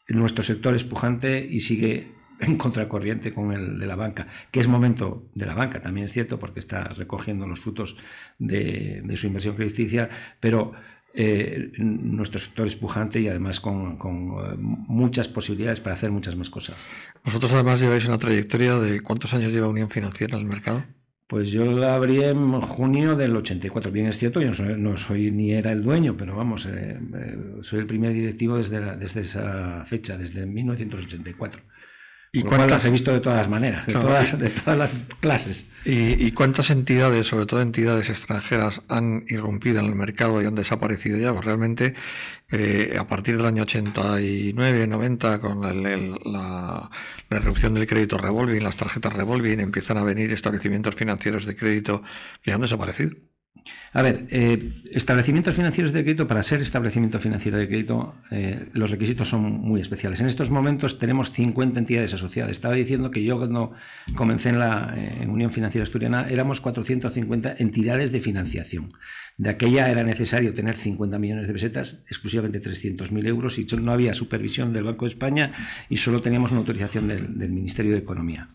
nuestro 0.10 0.44
sector 0.44 0.76
es 0.76 0.84
pujante 0.84 1.44
y 1.44 1.62
sigue 1.62 2.19
en 2.40 2.58
contracorriente 2.58 3.34
con 3.34 3.52
el 3.52 3.80
de 3.80 3.86
la 3.86 3.96
banca, 3.96 4.28
que 4.52 4.60
es 4.60 4.68
momento 4.68 5.30
de 5.36 5.46
la 5.46 5.54
banca, 5.54 5.82
también 5.82 6.06
es 6.06 6.14
cierto, 6.14 6.40
porque 6.40 6.60
está 6.60 6.84
recogiendo 6.86 7.48
los 7.48 7.60
frutos 7.60 7.98
de, 8.38 9.04
su 9.16 9.28
inversión 9.28 9.56
crediticia, 9.56 10.10
pero 10.40 10.74
eh, 11.14 11.72
nuestro 11.78 12.40
sector 12.40 12.68
es 12.68 12.76
pujante 12.76 13.20
y 13.20 13.28
además 13.28 13.60
con, 13.60 13.98
con, 13.98 14.60
muchas 14.88 15.28
posibilidades 15.28 15.80
para 15.80 15.96
hacer 15.96 16.12
muchas 16.12 16.36
más 16.36 16.50
cosas. 16.50 16.78
Vosotros 17.24 17.52
además 17.54 17.82
lleváis 17.82 18.08
una 18.08 18.18
trayectoria 18.18 18.78
de 18.78 19.02
cuántos 19.02 19.34
años 19.34 19.52
lleva 19.52 19.68
Unión 19.68 19.90
Financiera 19.90 20.36
en 20.38 20.44
el 20.44 20.48
mercado. 20.48 20.84
Pues 21.30 21.52
yo 21.52 21.64
la 21.64 21.94
abrí 21.94 22.24
en 22.24 22.60
junio 22.60 23.16
del 23.16 23.36
84. 23.36 23.92
Bien 23.92 24.08
es 24.08 24.18
cierto, 24.18 24.42
yo 24.42 24.50
no 24.76 24.98
soy, 24.98 25.30
ni 25.30 25.52
era 25.52 25.72
el 25.72 25.84
dueño, 25.84 26.18
pero 26.18 26.36
vamos, 26.36 26.66
eh, 26.66 27.00
eh, 27.00 27.38
soy 27.62 27.82
el 27.82 27.86
primer 27.86 28.14
directivo 28.14 28.58
desde, 28.58 28.98
desde 28.98 29.22
esa 29.22 29.86
fecha, 29.86 30.18
desde 30.18 30.48
1984. 30.48 31.62
¿Y 32.32 32.44
cuántas 32.44 32.70
las 32.70 32.86
he 32.86 32.92
visto 32.92 33.12
de 33.12 33.22
todas 33.22 33.40
las 33.40 33.50
maneras, 33.50 33.88
de, 33.88 33.94
todas, 33.94 34.38
de 34.38 34.50
todas 34.50 34.78
las 34.78 34.96
clases? 35.20 35.72
¿Y, 35.84 36.32
cuántas 36.34 36.70
entidades, 36.70 37.26
sobre 37.26 37.48
todo 37.48 37.62
entidades 37.62 38.10
extranjeras, 38.10 38.84
han 38.88 39.24
irrumpido 39.28 39.80
en 39.80 39.88
el 39.88 39.96
mercado 39.96 40.40
y 40.42 40.46
han 40.46 40.54
desaparecido 40.54 41.18
ya? 41.18 41.34
Pues 41.34 41.46
realmente, 41.46 41.96
eh, 42.52 42.98
a 43.00 43.08
partir 43.08 43.38
del 43.38 43.48
año 43.48 43.64
89, 43.64 44.86
90, 44.86 45.40
con 45.40 45.62
la, 45.62 45.74
la, 45.74 46.90
irrupción 47.32 47.74
del 47.74 47.88
crédito 47.88 48.20
revolving, 48.20 48.64
las 48.64 48.76
tarjetas 48.76 49.14
revolving, 49.14 49.60
empiezan 49.60 49.98
a 49.98 50.04
venir 50.04 50.32
establecimientos 50.32 50.94
financieros 50.94 51.48
de 51.48 51.56
crédito 51.56 52.04
que 52.44 52.52
han 52.52 52.62
desaparecido. 52.62 53.16
A 53.92 54.02
ver, 54.04 54.28
eh, 54.30 54.74
establecimientos 54.92 55.56
financieros 55.56 55.94
de 55.94 56.04
crédito, 56.04 56.28
para 56.28 56.44
ser 56.44 56.62
establecimiento 56.62 57.20
financiero 57.20 57.58
de 57.58 57.68
crédito, 57.68 58.16
eh, 58.30 58.68
los 58.74 58.92
requisitos 58.92 59.28
son 59.30 59.44
muy 59.62 59.82
especiales. 59.82 60.20
En 60.22 60.28
estos 60.28 60.52
momentos 60.52 61.00
tenemos 61.00 61.32
50 61.32 61.80
entidades 61.80 62.14
asociadas. 62.14 62.52
Estaba 62.52 62.76
diciendo 62.76 63.10
que 63.10 63.24
yo 63.24 63.38
cuando 63.38 63.72
comencé 64.16 64.50
en 64.50 64.60
la 64.60 64.96
Unión 65.28 65.52
Financiera 65.52 65.84
Asturiana 65.84 66.28
éramos 66.30 66.62
450 66.62 67.56
entidades 67.58 68.12
de 68.12 68.22
financiación. 68.22 68.94
De 69.38 69.50
aquella 69.50 69.90
era 69.90 70.04
necesario 70.04 70.54
tener 70.54 70.76
50 70.76 71.18
millones 71.18 71.48
de 71.48 71.54
pesetas, 71.54 72.04
exclusivamente 72.08 72.62
300.000 72.62 73.26
euros, 73.26 73.58
y 73.58 73.66
no 73.78 73.92
había 73.92 74.14
supervisión 74.14 74.74
del 74.74 74.84
Banco 74.84 75.06
de 75.06 75.12
España 75.12 75.54
y 75.90 75.98
solo 75.98 76.22
teníamos 76.22 76.52
una 76.52 76.60
autorización 76.60 77.08
del 77.08 77.50
Ministerio 77.50 77.94
de 77.94 78.00
Economía. 78.00 78.50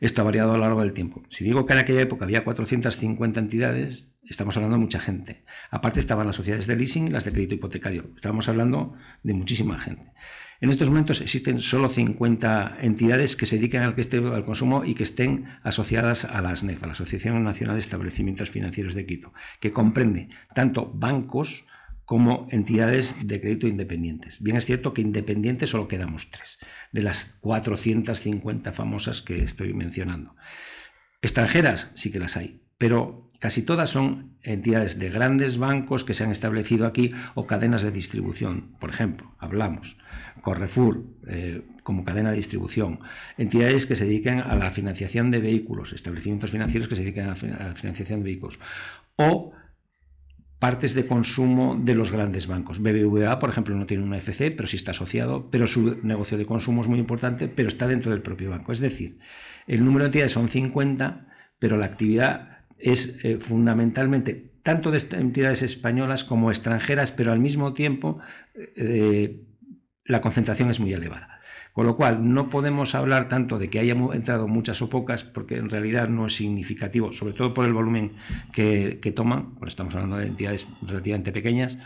Esto 0.00 0.22
ha 0.22 0.24
variado 0.24 0.52
a 0.52 0.56
lo 0.56 0.62
largo 0.62 0.80
del 0.80 0.92
tiempo. 0.92 1.22
Si 1.28 1.44
digo 1.44 1.66
que 1.66 1.74
en 1.74 1.78
aquella 1.78 2.00
época 2.00 2.24
había 2.24 2.44
450 2.44 3.38
entidades, 3.38 4.11
estamos 4.28 4.56
hablando 4.56 4.76
de 4.76 4.82
mucha 4.82 5.00
gente. 5.00 5.44
Aparte 5.70 6.00
estaban 6.00 6.26
las 6.26 6.36
sociedades 6.36 6.66
de 6.66 6.76
leasing 6.76 7.12
las 7.12 7.24
de 7.24 7.32
crédito 7.32 7.54
hipotecario. 7.54 8.10
Estábamos 8.14 8.48
hablando 8.48 8.94
de 9.22 9.34
muchísima 9.34 9.78
gente. 9.78 10.12
En 10.60 10.70
estos 10.70 10.90
momentos 10.90 11.20
existen 11.20 11.58
solo 11.58 11.88
50 11.88 12.78
entidades 12.82 13.34
que 13.34 13.46
se 13.46 13.56
dedican 13.56 13.82
al, 13.82 13.96
al 14.32 14.44
consumo 14.44 14.84
y 14.84 14.94
que 14.94 15.02
estén 15.02 15.46
asociadas 15.64 16.24
a 16.24 16.40
la 16.40 16.50
ASNEF, 16.50 16.82
a 16.84 16.86
la 16.86 16.92
Asociación 16.92 17.42
Nacional 17.42 17.74
de 17.74 17.80
Establecimientos 17.80 18.50
Financieros 18.50 18.94
de 18.94 19.04
Quito, 19.04 19.32
que 19.58 19.72
comprende 19.72 20.28
tanto 20.54 20.92
bancos 20.94 21.66
como 22.04 22.46
entidades 22.50 23.16
de 23.26 23.40
crédito 23.40 23.66
independientes. 23.66 24.40
Bien 24.40 24.56
es 24.56 24.66
cierto 24.66 24.92
que 24.92 25.02
independientes 25.02 25.70
solo 25.70 25.88
quedamos 25.88 26.30
tres, 26.30 26.58
de 26.92 27.02
las 27.02 27.36
450 27.40 28.72
famosas 28.72 29.22
que 29.22 29.42
estoy 29.42 29.72
mencionando. 29.74 30.36
Extranjeras 31.22 31.90
sí 31.94 32.12
que 32.12 32.18
las 32.18 32.36
hay, 32.36 32.62
pero 32.78 33.21
casi 33.42 33.64
todas 33.64 33.90
son 33.90 34.36
entidades 34.44 35.00
de 35.00 35.10
grandes 35.10 35.58
bancos 35.58 36.04
que 36.04 36.14
se 36.14 36.22
han 36.22 36.30
establecido 36.30 36.86
aquí 36.86 37.10
o 37.34 37.44
cadenas 37.44 37.82
de 37.82 37.90
distribución. 37.90 38.76
Por 38.78 38.90
ejemplo, 38.90 39.34
hablamos 39.40 39.96
Correfour 40.42 41.02
eh, 41.26 41.62
como 41.82 42.04
cadena 42.04 42.30
de 42.30 42.36
distribución, 42.36 43.00
entidades 43.36 43.86
que 43.86 43.96
se 43.96 44.04
dediquen 44.04 44.38
a 44.38 44.54
la 44.54 44.70
financiación 44.70 45.32
de 45.32 45.40
vehículos, 45.40 45.92
establecimientos 45.92 46.52
financieros 46.52 46.88
que 46.88 46.94
se 46.94 47.02
dediquen 47.02 47.24
a 47.24 47.34
la 47.34 47.74
financiación 47.74 48.20
de 48.20 48.24
vehículos, 48.26 48.60
o 49.16 49.50
partes 50.60 50.94
de 50.94 51.08
consumo 51.08 51.76
de 51.76 51.96
los 51.96 52.12
grandes 52.12 52.46
bancos. 52.46 52.78
BBVA, 52.78 53.40
por 53.40 53.50
ejemplo, 53.50 53.74
no 53.74 53.86
tiene 53.86 54.04
una 54.04 54.18
FC, 54.18 54.52
pero 54.52 54.68
sí 54.68 54.76
está 54.76 54.92
asociado, 54.92 55.50
pero 55.50 55.66
su 55.66 55.98
negocio 56.04 56.38
de 56.38 56.46
consumo 56.46 56.82
es 56.82 56.86
muy 56.86 57.00
importante, 57.00 57.48
pero 57.48 57.66
está 57.66 57.88
dentro 57.88 58.12
del 58.12 58.22
propio 58.22 58.50
banco. 58.50 58.70
Es 58.70 58.78
decir, 58.78 59.18
el 59.66 59.84
número 59.84 60.04
de 60.04 60.10
entidades 60.10 60.30
son 60.30 60.48
50, 60.48 61.26
pero 61.58 61.76
la 61.76 61.86
actividad 61.86 62.61
es 62.82 63.24
eh, 63.24 63.38
fundamentalmente 63.40 64.52
tanto 64.62 64.90
de 64.90 65.04
entidades 65.16 65.62
españolas 65.62 66.24
como 66.24 66.50
extranjeras, 66.50 67.12
pero 67.12 67.32
al 67.32 67.40
mismo 67.40 67.72
tiempo 67.74 68.18
eh, 68.54 69.42
la 70.04 70.20
concentración 70.20 70.70
es 70.70 70.80
muy 70.80 70.92
elevada. 70.92 71.40
Con 71.72 71.86
lo 71.86 71.96
cual, 71.96 72.34
no 72.34 72.50
podemos 72.50 72.94
hablar 72.94 73.28
tanto 73.28 73.58
de 73.58 73.70
que 73.70 73.78
haya 73.78 73.94
entrado 73.94 74.46
muchas 74.46 74.82
o 74.82 74.90
pocas, 74.90 75.24
porque 75.24 75.56
en 75.56 75.70
realidad 75.70 76.08
no 76.08 76.26
es 76.26 76.34
significativo, 76.34 77.12
sobre 77.14 77.32
todo 77.32 77.54
por 77.54 77.64
el 77.64 77.72
volumen 77.72 78.12
que, 78.52 78.98
que 79.00 79.10
toman, 79.10 79.54
porque 79.54 79.70
estamos 79.70 79.94
hablando 79.94 80.18
de 80.18 80.26
entidades 80.26 80.68
relativamente 80.82 81.32
pequeñas, 81.32 81.78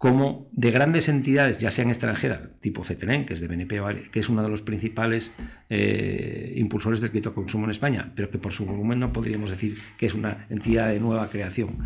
como 0.00 0.48
de 0.52 0.70
grandes 0.70 1.10
entidades, 1.10 1.58
ya 1.58 1.70
sean 1.70 1.90
extranjeras, 1.90 2.58
tipo 2.58 2.84
CETENEN, 2.84 3.26
que 3.26 3.34
es 3.34 3.40
de 3.42 3.48
BNP, 3.48 4.08
que 4.10 4.20
es 4.20 4.30
uno 4.30 4.42
de 4.42 4.48
los 4.48 4.62
principales 4.62 5.34
eh, 5.68 6.54
impulsores 6.56 7.02
del 7.02 7.10
crédito 7.10 7.34
consumo 7.34 7.64
en 7.64 7.70
España, 7.70 8.10
pero 8.16 8.30
que 8.30 8.38
por 8.38 8.54
su 8.54 8.64
volumen 8.64 8.98
no 8.98 9.12
podríamos 9.12 9.50
decir 9.50 9.76
que 9.98 10.06
es 10.06 10.14
una 10.14 10.46
entidad 10.48 10.88
de 10.88 11.00
nueva 11.00 11.28
creación. 11.28 11.84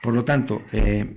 Por 0.00 0.14
lo 0.14 0.24
tanto, 0.24 0.62
eh, 0.70 1.16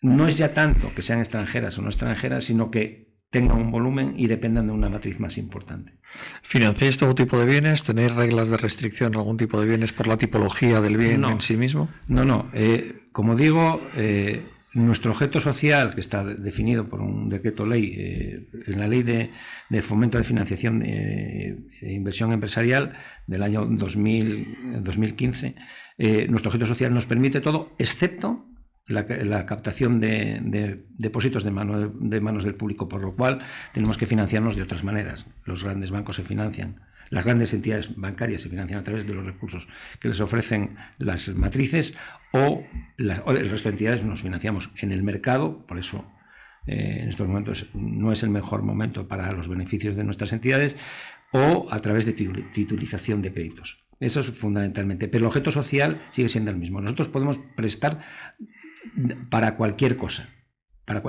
no 0.00 0.26
es 0.26 0.38
ya 0.38 0.54
tanto 0.54 0.90
que 0.94 1.02
sean 1.02 1.18
extranjeras 1.18 1.76
o 1.76 1.82
no 1.82 1.88
extranjeras, 1.88 2.44
sino 2.44 2.70
que 2.70 3.12
tengan 3.28 3.58
un 3.58 3.70
volumen 3.70 4.14
y 4.16 4.26
dependan 4.26 4.68
de 4.68 4.72
una 4.72 4.88
matriz 4.88 5.20
más 5.20 5.36
importante. 5.36 5.98
¿Financiáis 6.40 6.96
todo 6.96 7.14
tipo 7.14 7.38
de 7.38 7.44
bienes? 7.44 7.82
¿Tenéis 7.82 8.14
reglas 8.14 8.48
de 8.48 8.56
restricción 8.56 9.12
en 9.12 9.18
algún 9.18 9.36
tipo 9.36 9.60
de 9.60 9.66
bienes 9.66 9.92
por 9.92 10.06
la 10.06 10.16
tipología 10.16 10.80
del 10.80 10.96
bien 10.96 11.24
en 11.24 11.42
sí 11.42 11.58
mismo? 11.58 11.90
No, 12.08 12.24
no. 12.24 12.48
Eh, 12.54 13.02
como 13.12 13.36
digo, 13.36 13.82
nuestro 14.74 15.12
objeto 15.12 15.40
social, 15.40 15.94
que 15.94 16.00
está 16.00 16.24
definido 16.24 16.88
por 16.88 17.00
un 17.00 17.28
decreto 17.28 17.64
ley, 17.64 17.94
eh, 17.96 18.48
en 18.66 18.78
la 18.78 18.88
ley 18.88 19.02
de, 19.02 19.30
fomento 19.82 20.18
de 20.18 20.24
financiación 20.24 20.80
de, 20.80 21.56
inversión 21.82 22.32
empresarial 22.32 22.94
del 23.26 23.42
año 23.42 23.64
2015, 23.66 25.54
eh, 25.96 26.26
nuestro 26.28 26.50
objeto 26.50 26.66
social 26.66 26.92
nos 26.92 27.06
permite 27.06 27.40
todo, 27.40 27.72
excepto 27.78 28.44
la, 28.86 29.46
captación 29.46 30.00
de, 30.00 30.84
depósitos 30.98 31.44
de, 31.44 31.50
de 31.50 32.20
manos 32.20 32.44
del 32.44 32.54
público, 32.54 32.88
por 32.88 33.00
lo 33.00 33.14
cual 33.14 33.40
tenemos 33.72 33.96
que 33.96 34.06
financiarnos 34.06 34.56
de 34.56 34.62
otras 34.62 34.84
maneras. 34.84 35.26
Los 35.44 35.64
grandes 35.64 35.90
bancos 35.90 36.16
se 36.16 36.24
financian 36.24 36.80
las 37.10 37.24
grandes 37.24 37.52
entidades 37.54 37.94
bancarias 37.96 38.42
se 38.42 38.48
financian 38.48 38.80
a 38.80 38.84
través 38.84 39.06
de 39.06 39.14
los 39.14 39.24
recursos 39.24 39.68
que 40.00 40.08
les 40.08 40.20
ofrecen 40.20 40.76
las 40.98 41.28
matrices 41.28 41.94
o, 42.32 42.64
las, 42.96 43.22
el 43.26 43.48
resto 43.48 43.68
de 43.68 43.74
entidades 43.74 44.02
nos 44.02 44.22
financiamos 44.22 44.70
en 44.78 44.92
el 44.92 45.02
mercado, 45.02 45.66
por 45.66 45.78
eso 45.78 46.10
eh, 46.66 46.98
en 47.00 47.08
estos 47.08 47.28
momentos 47.28 47.66
no 47.74 48.12
es 48.12 48.22
el 48.22 48.30
mejor 48.30 48.62
momento 48.62 49.06
para 49.06 49.32
los 49.32 49.48
beneficios 49.48 49.96
de 49.96 50.04
nuestras 50.04 50.32
entidades, 50.32 50.76
o 51.32 51.66
a 51.70 51.80
través 51.80 52.06
de 52.06 52.12
titulización 52.12 53.20
de 53.20 53.32
créditos. 53.32 53.84
Eso 53.98 54.20
es 54.20 54.30
fundamentalmente. 54.30 55.08
Pero 55.08 55.22
el 55.22 55.26
objeto 55.26 55.50
social 55.50 56.00
sigue 56.12 56.28
siendo 56.28 56.50
el 56.50 56.56
mismo. 56.56 56.80
Nosotros 56.80 57.08
podemos 57.08 57.40
prestar 57.56 58.00
para 59.30 59.56
cualquier 59.56 59.96
cosa 59.96 60.28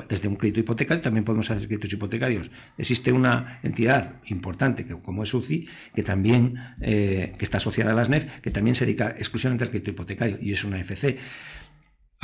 desde 0.07 0.27
un 0.29 0.37
crédito 0.37 0.61
hipotecario 0.61 1.01
también 1.01 1.25
podemos 1.25 1.51
hacer 1.51 1.67
créditos 1.67 1.91
hipotecarios. 1.91 2.49
Existe 2.77 3.11
una 3.11 3.59
entidad 3.61 4.21
importante 4.25 4.85
que, 4.85 4.95
como 5.01 5.23
es 5.23 5.33
UCI, 5.33 5.67
que 5.93 6.03
también 6.03 6.55
eh, 6.79 7.33
que 7.37 7.43
está 7.43 7.57
asociada 7.57 7.91
a 7.91 7.95
las 7.95 8.09
NEF, 8.09 8.39
que 8.41 8.51
también 8.51 8.75
se 8.75 8.85
dedica 8.85 9.09
exclusivamente 9.17 9.65
al 9.65 9.71
crédito 9.71 9.91
hipotecario 9.91 10.37
y 10.41 10.53
es 10.53 10.63
una 10.63 10.79
FC 10.79 11.17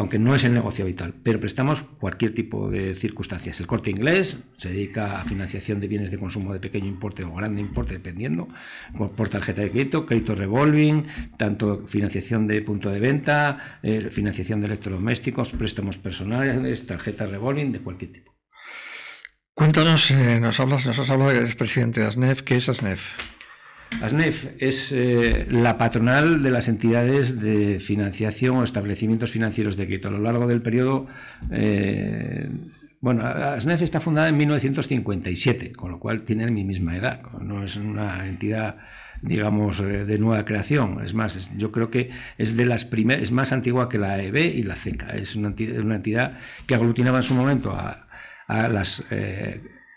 aunque 0.02 0.18
no 0.18 0.34
es 0.34 0.44
el 0.44 0.54
negocio 0.56 0.84
habitual, 0.84 1.14
pero 1.22 1.40
prestamos 1.40 1.84
cualquier 1.84 2.34
tipo 2.34 2.72
de 2.72 2.96
circunstancias. 2.96 3.60
El 3.60 3.68
corte 3.68 3.92
inglés 3.92 4.40
se 4.58 4.70
dedica 4.70 5.22
a 5.22 5.26
financiación 5.26 5.80
de 5.80 5.88
bienes 5.88 6.10
de 6.10 6.18
consumo 6.18 6.54
de 6.54 6.60
pequeño 6.60 6.88
importe 6.88 7.24
o 7.24 7.36
grande 7.36 7.62
importe, 7.62 7.94
dependiendo, 7.94 8.48
por 9.16 9.30
tarjeta 9.30 9.62
de 9.62 9.70
crédito, 9.70 10.08
crédito 10.08 10.34
revolving, 10.34 11.06
tanto 11.38 11.86
financiación 11.86 12.48
de 12.48 12.64
punto 12.64 12.90
de 12.90 13.00
venta, 13.00 13.80
eh, 13.84 14.10
financiación 14.10 14.60
de 14.60 14.68
electrodomésticos, 14.68 15.52
préstamos 15.52 15.98
personales, 15.98 16.88
tarjeta 16.88 17.28
revolving 17.28 17.72
de 17.72 17.80
cualquier 17.80 18.12
tipo. 18.12 18.36
Cuéntanos, 19.54 20.10
eh, 20.10 20.40
nos 20.40 20.60
hablas, 20.60 20.88
nos 20.88 20.98
has 20.98 21.10
hablado 21.12 21.32
que 21.32 21.38
eres 21.38 21.56
presidente 21.56 22.00
de 22.00 22.08
ASNEF. 22.08 22.42
¿Qué 22.42 22.58
es 22.58 22.68
ASNEF? 22.70 23.31
ASNEF 24.00 24.52
es 24.60 24.92
eh, 24.92 25.46
la 25.50 25.78
patronal 25.78 26.42
de 26.42 26.50
las 26.50 26.68
entidades 26.68 27.40
de 27.40 27.80
financiación 27.80 28.58
o 28.58 28.64
establecimientos 28.64 29.32
financieros 29.32 29.78
de 29.78 29.86
crédito. 29.86 30.08
A 30.08 30.12
lo 30.12 30.20
largo 30.20 30.48
del 30.48 30.62
periodo, 30.62 31.08
eh, 31.52 32.50
bueno, 33.00 33.26
ASNEF 33.26 33.82
está 33.82 34.00
fundada 34.00 34.30
en 34.30 34.38
1957, 34.38 35.74
con 35.74 35.92
lo 35.92 36.00
cual 36.00 36.24
tiene 36.24 36.50
mi 36.50 36.64
misma 36.64 36.96
edad. 36.96 37.22
No 37.42 37.64
es 37.64 37.78
una 37.78 38.28
entidad 38.28 38.78
digamos, 39.22 39.80
eh, 39.82 40.06
de 40.06 40.18
nueva 40.18 40.46
creación. 40.46 41.04
Es 41.04 41.14
más, 41.14 41.52
yo 41.56 41.72
creo 41.72 41.92
que 41.92 42.10
es 42.40 42.58
de 42.58 42.66
las 42.66 42.86
primeras, 42.86 43.22
es 43.22 43.32
más 43.32 43.52
antigua 43.52 43.88
que 43.88 44.00
la 44.00 44.20
EB 44.20 44.38
y 44.56 44.64
la 44.64 44.76
CECA. 44.76 45.12
Es 45.12 45.36
una 45.36 45.50
entidad, 45.50 46.40
que 46.66 46.74
aglutinaba 46.74 47.18
en 47.18 47.24
su 47.24 47.36
momento 47.36 47.72
a, 47.72 48.08
las 48.48 49.06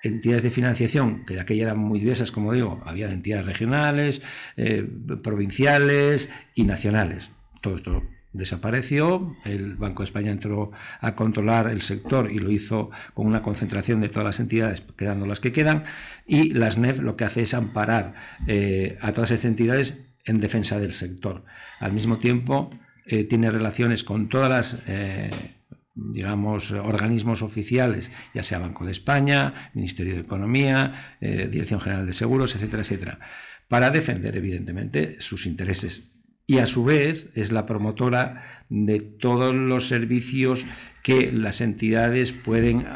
entidades 0.04 0.42
de 0.42 0.50
financiación, 0.50 1.24
que 1.24 1.34
de 1.34 1.40
aquella 1.40 1.64
eran 1.64 1.78
muy 1.78 1.98
diversas, 1.98 2.30
como 2.30 2.52
digo, 2.52 2.82
había 2.84 3.10
entidades 3.10 3.46
regionales, 3.46 4.22
eh, 4.56 4.86
provinciales 5.22 6.30
y 6.54 6.64
nacionales. 6.64 7.32
Todo 7.60 7.76
esto 7.76 8.02
desapareció, 8.32 9.36
el 9.44 9.76
Banco 9.76 10.02
de 10.02 10.06
España 10.06 10.30
entró 10.30 10.72
a 11.00 11.14
controlar 11.14 11.70
el 11.70 11.82
sector 11.82 12.30
y 12.30 12.40
lo 12.40 12.50
hizo 12.50 12.90
con 13.14 13.26
una 13.26 13.42
concentración 13.42 14.00
de 14.00 14.08
todas 14.08 14.24
las 14.24 14.40
entidades, 14.40 14.82
quedando 14.96 15.24
las 15.24 15.40
que 15.40 15.52
quedan, 15.52 15.84
y 16.26 16.52
la 16.52 16.70
SNEF 16.70 17.00
lo 17.00 17.16
que 17.16 17.24
hace 17.24 17.42
es 17.42 17.54
amparar 17.54 18.14
eh, 18.46 18.98
a 19.00 19.12
todas 19.12 19.30
esas 19.30 19.46
entidades 19.46 20.04
en 20.24 20.40
defensa 20.40 20.78
del 20.78 20.92
sector. 20.92 21.44
Al 21.78 21.92
mismo 21.92 22.18
tiempo, 22.18 22.70
eh, 23.06 23.24
tiene 23.24 23.50
relaciones 23.50 24.02
con 24.02 24.28
todas 24.28 24.48
las 24.48 24.82
digamos, 25.94 26.72
organismos 26.72 27.42
oficiales, 27.42 28.10
ya 28.34 28.42
sea 28.42 28.58
Banco 28.58 28.84
de 28.84 28.92
España, 28.92 29.70
Ministerio 29.74 30.14
de 30.14 30.20
Economía, 30.20 31.16
eh, 31.20 31.48
Dirección 31.50 31.80
General 31.80 32.06
de 32.06 32.12
Seguros, 32.12 32.54
etcétera, 32.54 32.82
etcétera, 32.82 33.18
para 33.68 33.90
defender, 33.90 34.36
evidentemente, 34.36 35.16
sus 35.20 35.46
intereses. 35.46 36.14
Y 36.46 36.58
a 36.58 36.66
su 36.66 36.84
vez 36.84 37.30
es 37.34 37.52
la 37.52 37.64
promotora 37.64 38.64
de 38.68 39.00
todos 39.00 39.54
los 39.54 39.88
servicios 39.88 40.66
que 41.02 41.32
las 41.32 41.60
entidades 41.62 42.32
pueden 42.32 42.86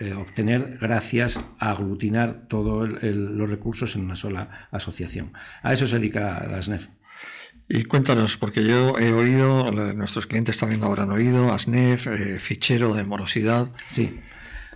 eh, 0.00 0.12
obtener 0.12 0.78
gracias 0.78 1.40
a 1.58 1.70
aglutinar 1.70 2.48
todos 2.48 3.02
los 3.02 3.50
recursos 3.50 3.96
en 3.96 4.02
una 4.02 4.16
sola 4.16 4.68
asociación. 4.70 5.32
A 5.62 5.72
eso 5.72 5.86
se 5.86 5.98
dedica 5.98 6.46
la 6.46 6.60
SNEF. 6.60 6.88
Y 7.68 7.84
cuéntanos, 7.84 8.38
porque 8.38 8.64
yo 8.64 8.98
he 8.98 9.12
oído, 9.12 9.70
nuestros 9.92 10.26
clientes 10.26 10.56
también 10.56 10.80
lo 10.80 10.86
habrán 10.86 11.10
oído, 11.10 11.52
ASNEF, 11.52 12.06
eh, 12.06 12.38
fichero 12.38 12.94
de 12.94 13.04
morosidad. 13.04 13.68
Sí. 13.88 14.20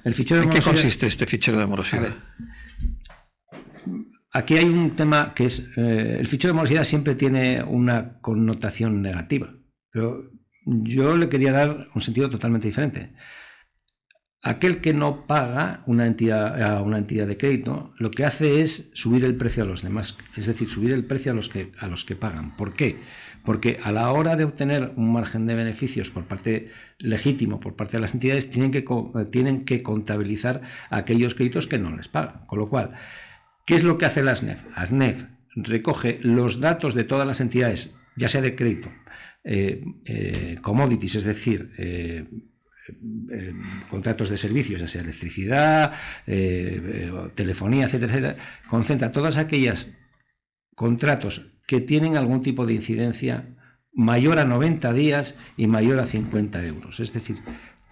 El 0.04 0.14
fichero 0.14 0.42
¿En 0.42 0.50
qué 0.50 0.60
consiste 0.60 1.06
este 1.06 1.26
fichero 1.26 1.58
de 1.58 1.66
morosidad? 1.66 2.14
Aquí 4.32 4.56
hay 4.56 4.66
un 4.66 4.94
tema 4.96 5.32
que 5.34 5.46
es, 5.46 5.70
eh, 5.76 6.16
el 6.18 6.28
fichero 6.28 6.52
de 6.52 6.56
morosidad 6.56 6.84
siempre 6.84 7.14
tiene 7.14 7.62
una 7.62 8.18
connotación 8.20 9.00
negativa, 9.00 9.54
pero 9.90 10.30
yo 10.64 11.16
le 11.16 11.28
quería 11.28 11.52
dar 11.52 11.88
un 11.94 12.00
sentido 12.00 12.28
totalmente 12.28 12.68
diferente. 12.68 13.14
Aquel 14.44 14.80
que 14.80 14.92
no 14.92 15.28
paga 15.28 15.84
una 15.86 16.04
entidad, 16.04 16.60
a 16.60 16.82
una 16.82 16.98
entidad 16.98 17.28
de 17.28 17.36
crédito, 17.36 17.94
lo 17.96 18.10
que 18.10 18.24
hace 18.24 18.60
es 18.60 18.90
subir 18.92 19.24
el 19.24 19.36
precio 19.36 19.62
a 19.62 19.66
los 19.66 19.82
demás, 19.82 20.18
es 20.36 20.46
decir, 20.46 20.68
subir 20.68 20.92
el 20.92 21.04
precio 21.04 21.30
a 21.30 21.34
los 21.36 21.48
que, 21.48 21.70
a 21.78 21.86
los 21.86 22.04
que 22.04 22.16
pagan. 22.16 22.56
¿Por 22.56 22.74
qué? 22.74 22.96
Porque 23.44 23.78
a 23.80 23.92
la 23.92 24.10
hora 24.10 24.34
de 24.34 24.42
obtener 24.42 24.94
un 24.96 25.12
margen 25.12 25.46
de 25.46 25.54
beneficios 25.54 26.10
por 26.10 26.24
parte 26.24 26.72
legítimo, 26.98 27.60
por 27.60 27.76
parte 27.76 27.98
de 27.98 28.00
las 28.00 28.14
entidades, 28.14 28.50
tienen 28.50 28.72
que, 28.72 28.84
tienen 29.30 29.64
que 29.64 29.84
contabilizar 29.84 30.62
aquellos 30.90 31.36
créditos 31.36 31.68
que 31.68 31.78
no 31.78 31.96
les 31.96 32.08
pagan. 32.08 32.44
Con 32.46 32.58
lo 32.58 32.68
cual, 32.68 32.94
¿qué 33.64 33.76
es 33.76 33.84
lo 33.84 33.96
que 33.96 34.06
hace 34.06 34.24
la 34.24 34.34
SNEF? 34.34 34.64
La 34.76 34.86
SNEF 34.86 35.26
recoge 35.54 36.18
los 36.20 36.58
datos 36.58 36.94
de 36.94 37.04
todas 37.04 37.28
las 37.28 37.40
entidades, 37.40 37.94
ya 38.16 38.28
sea 38.28 38.40
de 38.40 38.56
crédito, 38.56 38.90
eh, 39.44 39.84
eh, 40.04 40.58
commodities, 40.62 41.14
es 41.14 41.24
decir, 41.24 41.70
eh, 41.78 42.26
eh, 42.88 43.54
contratos 43.88 44.28
de 44.28 44.36
servicios, 44.36 44.80
ya 44.80 44.88
sea 44.88 45.02
electricidad, 45.02 45.92
eh, 46.26 46.80
eh, 46.84 47.12
telefonía, 47.34 47.84
etcétera, 47.86 48.12
etcétera, 48.12 48.36
concentra 48.68 49.12
todas 49.12 49.36
aquellas 49.36 49.90
contratos 50.74 51.52
que 51.66 51.80
tienen 51.80 52.16
algún 52.16 52.42
tipo 52.42 52.66
de 52.66 52.74
incidencia 52.74 53.56
mayor 53.94 54.38
a 54.38 54.44
90 54.44 54.92
días 54.92 55.36
y 55.56 55.66
mayor 55.66 56.00
a 56.00 56.04
50 56.04 56.64
euros. 56.64 57.00
Es 57.00 57.12
decir, 57.12 57.36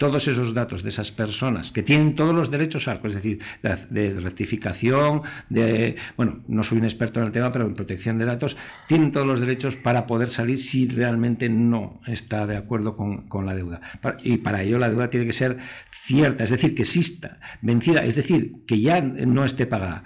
todos 0.01 0.27
esos 0.29 0.55
datos 0.55 0.83
de 0.83 0.89
esas 0.89 1.13
personas 1.13 1.73
que 1.73 1.83
tienen 1.83 2.15
todos 2.15 2.35
los 2.35 2.51
derechos 2.51 2.89
es 2.89 3.15
decir, 3.15 3.39
de, 3.63 4.19
rectificación, 4.19 5.21
de, 5.51 5.97
bueno, 6.17 6.43
no 6.49 6.63
soy 6.63 6.79
un 6.79 6.85
experto 6.85 7.21
en 7.21 7.27
el 7.27 7.33
tema, 7.33 7.53
pero 7.53 7.67
en 7.67 7.75
protección 7.75 8.17
de 8.17 8.25
datos, 8.25 8.57
tienen 8.89 9.13
todos 9.13 9.27
los 9.27 9.41
derechos 9.41 9.77
para 9.77 10.07
poder 10.07 10.31
salir 10.31 10.59
si 10.59 10.89
realmente 10.89 11.51
no 11.51 12.01
está 12.07 12.47
de 12.47 12.57
acuerdo 12.57 12.97
con, 12.97 13.29
con 13.29 13.45
la 13.45 13.55
deuda. 13.55 13.83
Y 14.25 14.39
para 14.39 14.63
ello 14.63 14.79
la 14.79 14.89
deuda 14.89 15.11
tiene 15.11 15.27
que 15.27 15.35
ser 15.35 15.59
cierta, 15.93 16.45
es 16.45 16.51
decir, 16.51 16.75
que 16.75 16.83
exista, 16.83 17.39
vencida, 17.61 18.03
es 18.03 18.15
decir, 18.15 18.65
que 18.67 18.81
ya 18.81 19.03
no 19.03 19.45
esté 19.45 19.67
pagada, 19.67 20.05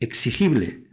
exigible, 0.00 0.91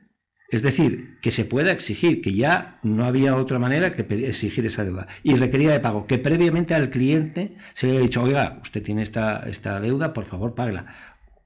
es 0.51 0.63
decir, 0.63 1.17
que 1.21 1.31
se 1.31 1.45
pueda 1.45 1.71
exigir, 1.71 2.21
que 2.21 2.33
ya 2.33 2.79
no 2.81 3.05
había 3.05 3.35
otra 3.35 3.59
manera 3.59 3.93
que 3.93 4.01
exigir 4.25 4.65
esa 4.65 4.83
deuda. 4.83 5.07
Y 5.21 5.35
requería 5.35 5.71
de 5.71 5.79
pago, 5.79 6.07
que 6.07 6.17
previamente 6.17 6.73
al 6.73 6.89
cliente 6.89 7.55
se 7.73 7.87
le 7.87 7.93
haya 7.93 8.01
dicho, 8.01 8.23
oiga, 8.23 8.59
usted 8.61 8.81
tiene 8.81 9.03
esta, 9.03 9.47
esta 9.47 9.79
deuda, 9.79 10.13
por 10.13 10.25
favor, 10.25 10.55
págala. 10.55 10.87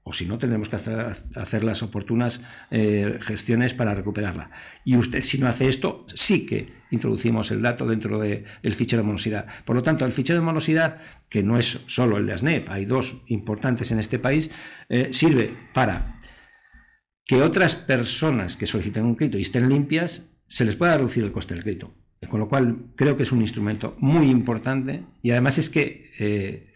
O 0.06 0.12
si 0.12 0.26
no, 0.26 0.36
tendremos 0.36 0.68
que 0.68 0.76
hacer, 0.76 1.64
las 1.64 1.82
oportunas 1.82 2.42
eh, 2.70 3.18
gestiones 3.22 3.72
para 3.72 3.94
recuperarla. 3.94 4.50
Y 4.84 4.96
usted, 4.96 5.22
si 5.22 5.38
no 5.38 5.48
hace 5.48 5.66
esto, 5.66 6.04
sí 6.14 6.44
que 6.44 6.74
introducimos 6.90 7.50
el 7.50 7.62
dato 7.62 7.86
dentro 7.86 8.18
del 8.20 8.74
fichero 8.74 9.02
de 9.02 9.06
morosidad. 9.06 9.46
Por 9.64 9.76
lo 9.76 9.82
tanto, 9.82 10.04
el 10.04 10.12
fichero 10.12 10.38
de 10.38 10.44
morosidad, 10.44 10.98
que 11.30 11.42
no 11.42 11.58
es 11.58 11.80
solo 11.86 12.18
el 12.18 12.26
de 12.26 12.34
ASNEP, 12.34 12.68
hay 12.68 12.84
dos 12.84 13.22
importantes 13.28 13.92
en 13.92 13.98
este 13.98 14.18
país, 14.18 14.50
eh, 14.90 15.08
sirve 15.12 15.56
para 15.72 16.13
que 17.24 17.42
otras 17.42 17.74
personas 17.74 18.56
que 18.56 18.66
soliciten 18.66 19.04
un 19.04 19.14
crédito 19.14 19.38
y 19.38 19.42
estén 19.42 19.68
limpias, 19.68 20.30
se 20.46 20.64
les 20.64 20.76
pueda 20.76 20.96
reducir 20.96 21.24
el 21.24 21.32
coste 21.32 21.54
del 21.54 21.62
crédito. 21.62 21.94
Con 22.28 22.40
lo 22.40 22.48
cual, 22.48 22.86
creo 22.96 23.16
que 23.16 23.22
es 23.22 23.32
un 23.32 23.40
instrumento 23.40 23.96
muy 23.98 24.30
importante 24.30 25.04
y 25.22 25.30
además 25.30 25.58
es 25.58 25.68
que 25.68 26.10
eh, 26.18 26.72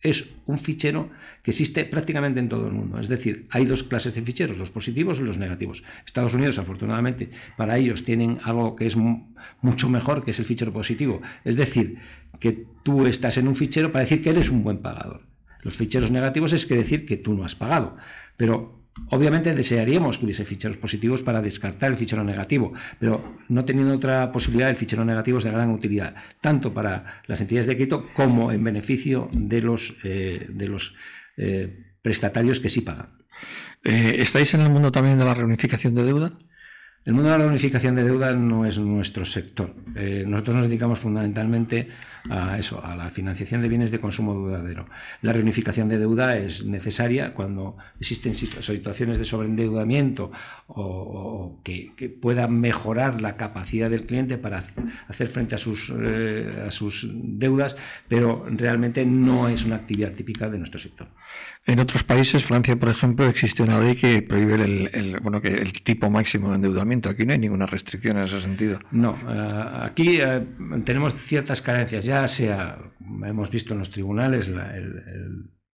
es 0.00 0.28
un 0.46 0.58
fichero 0.58 1.10
que 1.42 1.52
existe 1.52 1.84
prácticamente 1.84 2.40
en 2.40 2.48
todo 2.48 2.66
el 2.66 2.72
mundo. 2.72 2.98
Es 2.98 3.08
decir, 3.08 3.46
hay 3.50 3.64
dos 3.64 3.82
clases 3.82 4.14
de 4.14 4.22
ficheros, 4.22 4.58
los 4.58 4.70
positivos 4.70 5.20
y 5.20 5.22
los 5.22 5.38
negativos. 5.38 5.84
Estados 6.04 6.34
Unidos, 6.34 6.58
afortunadamente, 6.58 7.30
para 7.56 7.78
ellos 7.78 8.04
tienen 8.04 8.38
algo 8.42 8.76
que 8.76 8.86
es 8.86 8.96
mucho 8.96 9.88
mejor, 9.88 10.24
que 10.24 10.32
es 10.32 10.38
el 10.38 10.44
fichero 10.44 10.72
positivo. 10.72 11.22
Es 11.44 11.56
decir, 11.56 11.98
que 12.40 12.66
tú 12.82 13.06
estás 13.06 13.36
en 13.38 13.48
un 13.48 13.54
fichero 13.54 13.92
para 13.92 14.04
decir 14.04 14.22
que 14.22 14.30
eres 14.30 14.50
un 14.50 14.62
buen 14.62 14.78
pagador. 14.78 15.26
Los 15.66 15.74
ficheros 15.74 16.12
negativos 16.12 16.52
es 16.52 16.64
que 16.64 16.76
decir 16.76 17.04
que 17.04 17.16
tú 17.16 17.34
no 17.34 17.44
has 17.44 17.56
pagado. 17.56 17.96
Pero 18.36 18.86
obviamente 19.10 19.52
desearíamos 19.52 20.16
que 20.16 20.24
hubiese 20.24 20.44
ficheros 20.44 20.76
positivos 20.76 21.24
para 21.24 21.42
descartar 21.42 21.90
el 21.90 21.96
fichero 21.96 22.22
negativo, 22.22 22.72
pero 23.00 23.36
no 23.48 23.64
teniendo 23.64 23.92
otra 23.92 24.30
posibilidad, 24.30 24.70
el 24.70 24.76
fichero 24.76 25.04
negativo 25.04 25.38
es 25.38 25.44
de 25.44 25.50
gran 25.50 25.70
utilidad, 25.70 26.14
tanto 26.40 26.72
para 26.72 27.20
las 27.26 27.40
entidades 27.40 27.66
de 27.66 27.74
crédito 27.74 28.06
como 28.14 28.52
en 28.52 28.62
beneficio 28.62 29.28
de 29.32 29.60
los, 29.60 29.96
eh, 30.04 30.46
de 30.48 30.68
los 30.68 30.94
eh, 31.36 31.96
prestatarios 32.00 32.60
que 32.60 32.68
sí 32.68 32.82
pagan. 32.82 33.08
Eh, 33.82 34.18
¿Estáis 34.20 34.54
en 34.54 34.60
el 34.60 34.70
mundo 34.70 34.92
también 34.92 35.18
de 35.18 35.24
la 35.24 35.34
reunificación 35.34 35.96
de 35.96 36.04
deuda? 36.04 36.38
El 37.04 37.14
mundo 37.14 37.30
de 37.30 37.38
la 37.38 37.42
reunificación 37.42 37.96
de 37.96 38.04
deuda 38.04 38.34
no 38.34 38.66
es 38.66 38.78
nuestro 38.78 39.24
sector. 39.24 39.74
nosotros 40.26 40.56
nos 40.58 40.68
dedicamos 40.68 41.00
fundamentalmente 41.00 41.88
a 42.15 42.15
eso, 42.58 42.84
a 42.84 42.96
la 42.96 43.10
financiación 43.10 43.62
de 43.62 43.68
bienes 43.68 43.90
de 43.90 44.00
consumo 44.00 44.34
duradero. 44.34 44.86
La 45.22 45.32
reunificación 45.32 45.88
de 45.88 45.98
deuda 45.98 46.36
es 46.36 46.64
necesaria 46.64 47.34
cuando 47.34 47.76
existen 48.00 48.34
situaciones 48.34 49.18
de 49.18 49.24
sobreendeudamiento 49.24 50.30
o, 50.68 51.60
que, 51.62 51.92
puedan 52.20 52.60
mejorar 52.60 53.20
la 53.20 53.36
capacidad 53.36 53.90
del 53.90 54.04
cliente 54.04 54.38
para 54.38 54.64
hacer 55.08 55.28
frente 55.28 55.54
a 55.54 55.58
sus, 55.58 55.92
eh, 55.98 56.64
a 56.68 56.70
sus 56.70 57.08
deudas, 57.12 57.76
pero 58.08 58.46
realmente 58.48 59.04
no 59.04 59.48
es 59.48 59.64
una 59.64 59.76
actividad 59.76 60.12
típica 60.12 60.48
de 60.48 60.58
nuestro 60.58 60.78
sector. 60.78 61.08
En 61.66 61.80
otros 61.80 62.04
países, 62.04 62.44
Francia, 62.44 62.76
por 62.76 62.88
ejemplo, 62.88 63.26
existe 63.26 63.60
una 63.60 63.80
ley 63.80 63.96
que 63.96 64.22
prohíbe 64.22 64.54
el, 64.54 65.18
bueno, 65.20 65.42
que 65.42 65.48
el 65.48 65.72
tipo 65.72 66.08
máximo 66.08 66.50
de 66.50 66.56
endeudamiento. 66.56 67.10
Aquí 67.10 67.26
no 67.26 67.32
hay 67.32 67.40
ninguna 67.40 67.66
restricción 67.66 68.18
en 68.18 68.24
ese 68.24 68.40
sentido. 68.40 68.78
No, 68.92 69.18
eh, 69.28 69.64
aquí 69.82 70.20
eh, 70.20 70.46
tenemos 70.84 71.14
ciertas 71.14 71.60
carencias. 71.60 72.04
Ya 72.04 72.15
sea, 72.26 72.78
hemos 73.24 73.50
visto 73.50 73.72
en 73.72 73.80
los 73.80 73.90
tribunales, 73.90 74.52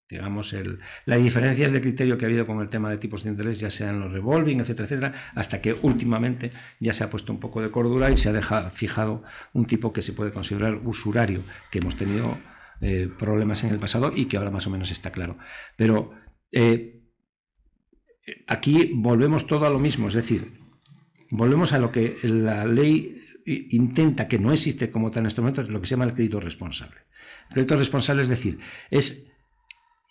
digamos, 0.09 0.53
el, 0.53 0.79
las 1.05 1.21
diferencias 1.21 1.71
de 1.71 1.81
criterio 1.81 2.17
que 2.17 2.25
ha 2.25 2.27
habido 2.27 2.47
con 2.47 2.59
el 2.61 2.69
tema 2.69 2.89
de 2.89 2.97
tipos 2.97 3.23
de 3.23 3.29
interés, 3.29 3.59
ya 3.59 3.69
sean 3.69 3.99
los 3.99 4.11
revolving, 4.11 4.59
etcétera, 4.59 4.85
etcétera, 4.85 5.13
hasta 5.35 5.61
que 5.61 5.75
últimamente 5.81 6.51
ya 6.79 6.93
se 6.93 7.03
ha 7.03 7.09
puesto 7.09 7.31
un 7.31 7.39
poco 7.39 7.61
de 7.61 7.69
cordura 7.69 8.09
y 8.09 8.17
se 8.17 8.29
ha 8.29 8.33
dejado, 8.33 8.69
fijado 8.71 9.23
un 9.53 9.65
tipo 9.65 9.93
que 9.93 10.01
se 10.01 10.13
puede 10.13 10.31
considerar 10.31 10.79
usurario, 10.83 11.41
que 11.69 11.79
hemos 11.79 11.95
tenido 11.95 12.37
eh, 12.81 13.09
problemas 13.19 13.63
en 13.63 13.71
el 13.71 13.79
pasado 13.79 14.11
y 14.15 14.25
que 14.25 14.37
ahora 14.37 14.51
más 14.51 14.65
o 14.65 14.69
menos 14.69 14.89
está 14.89 15.11
claro. 15.11 15.37
Pero 15.75 16.11
eh, 16.51 17.01
aquí 18.47 18.91
volvemos 18.95 19.47
todo 19.47 19.65
a 19.65 19.69
lo 19.69 19.79
mismo, 19.79 20.07
es 20.07 20.13
decir, 20.13 20.59
volvemos 21.29 21.73
a 21.73 21.79
lo 21.79 21.91
que 21.91 22.17
la 22.23 22.65
ley 22.65 23.17
intenta, 23.45 24.27
que 24.27 24.39
no 24.39 24.51
existe 24.51 24.91
como 24.91 25.11
tal 25.11 25.23
en 25.23 25.27
este 25.27 25.41
momento, 25.41 25.61
lo 25.63 25.81
que 25.81 25.87
se 25.87 25.91
llama 25.95 26.05
el 26.05 26.13
crédito 26.13 26.39
responsable. 26.39 26.97
El 27.49 27.53
crédito 27.53 27.77
responsable 27.77 28.21
es 28.21 28.29
decir, 28.29 28.59
es 28.89 29.31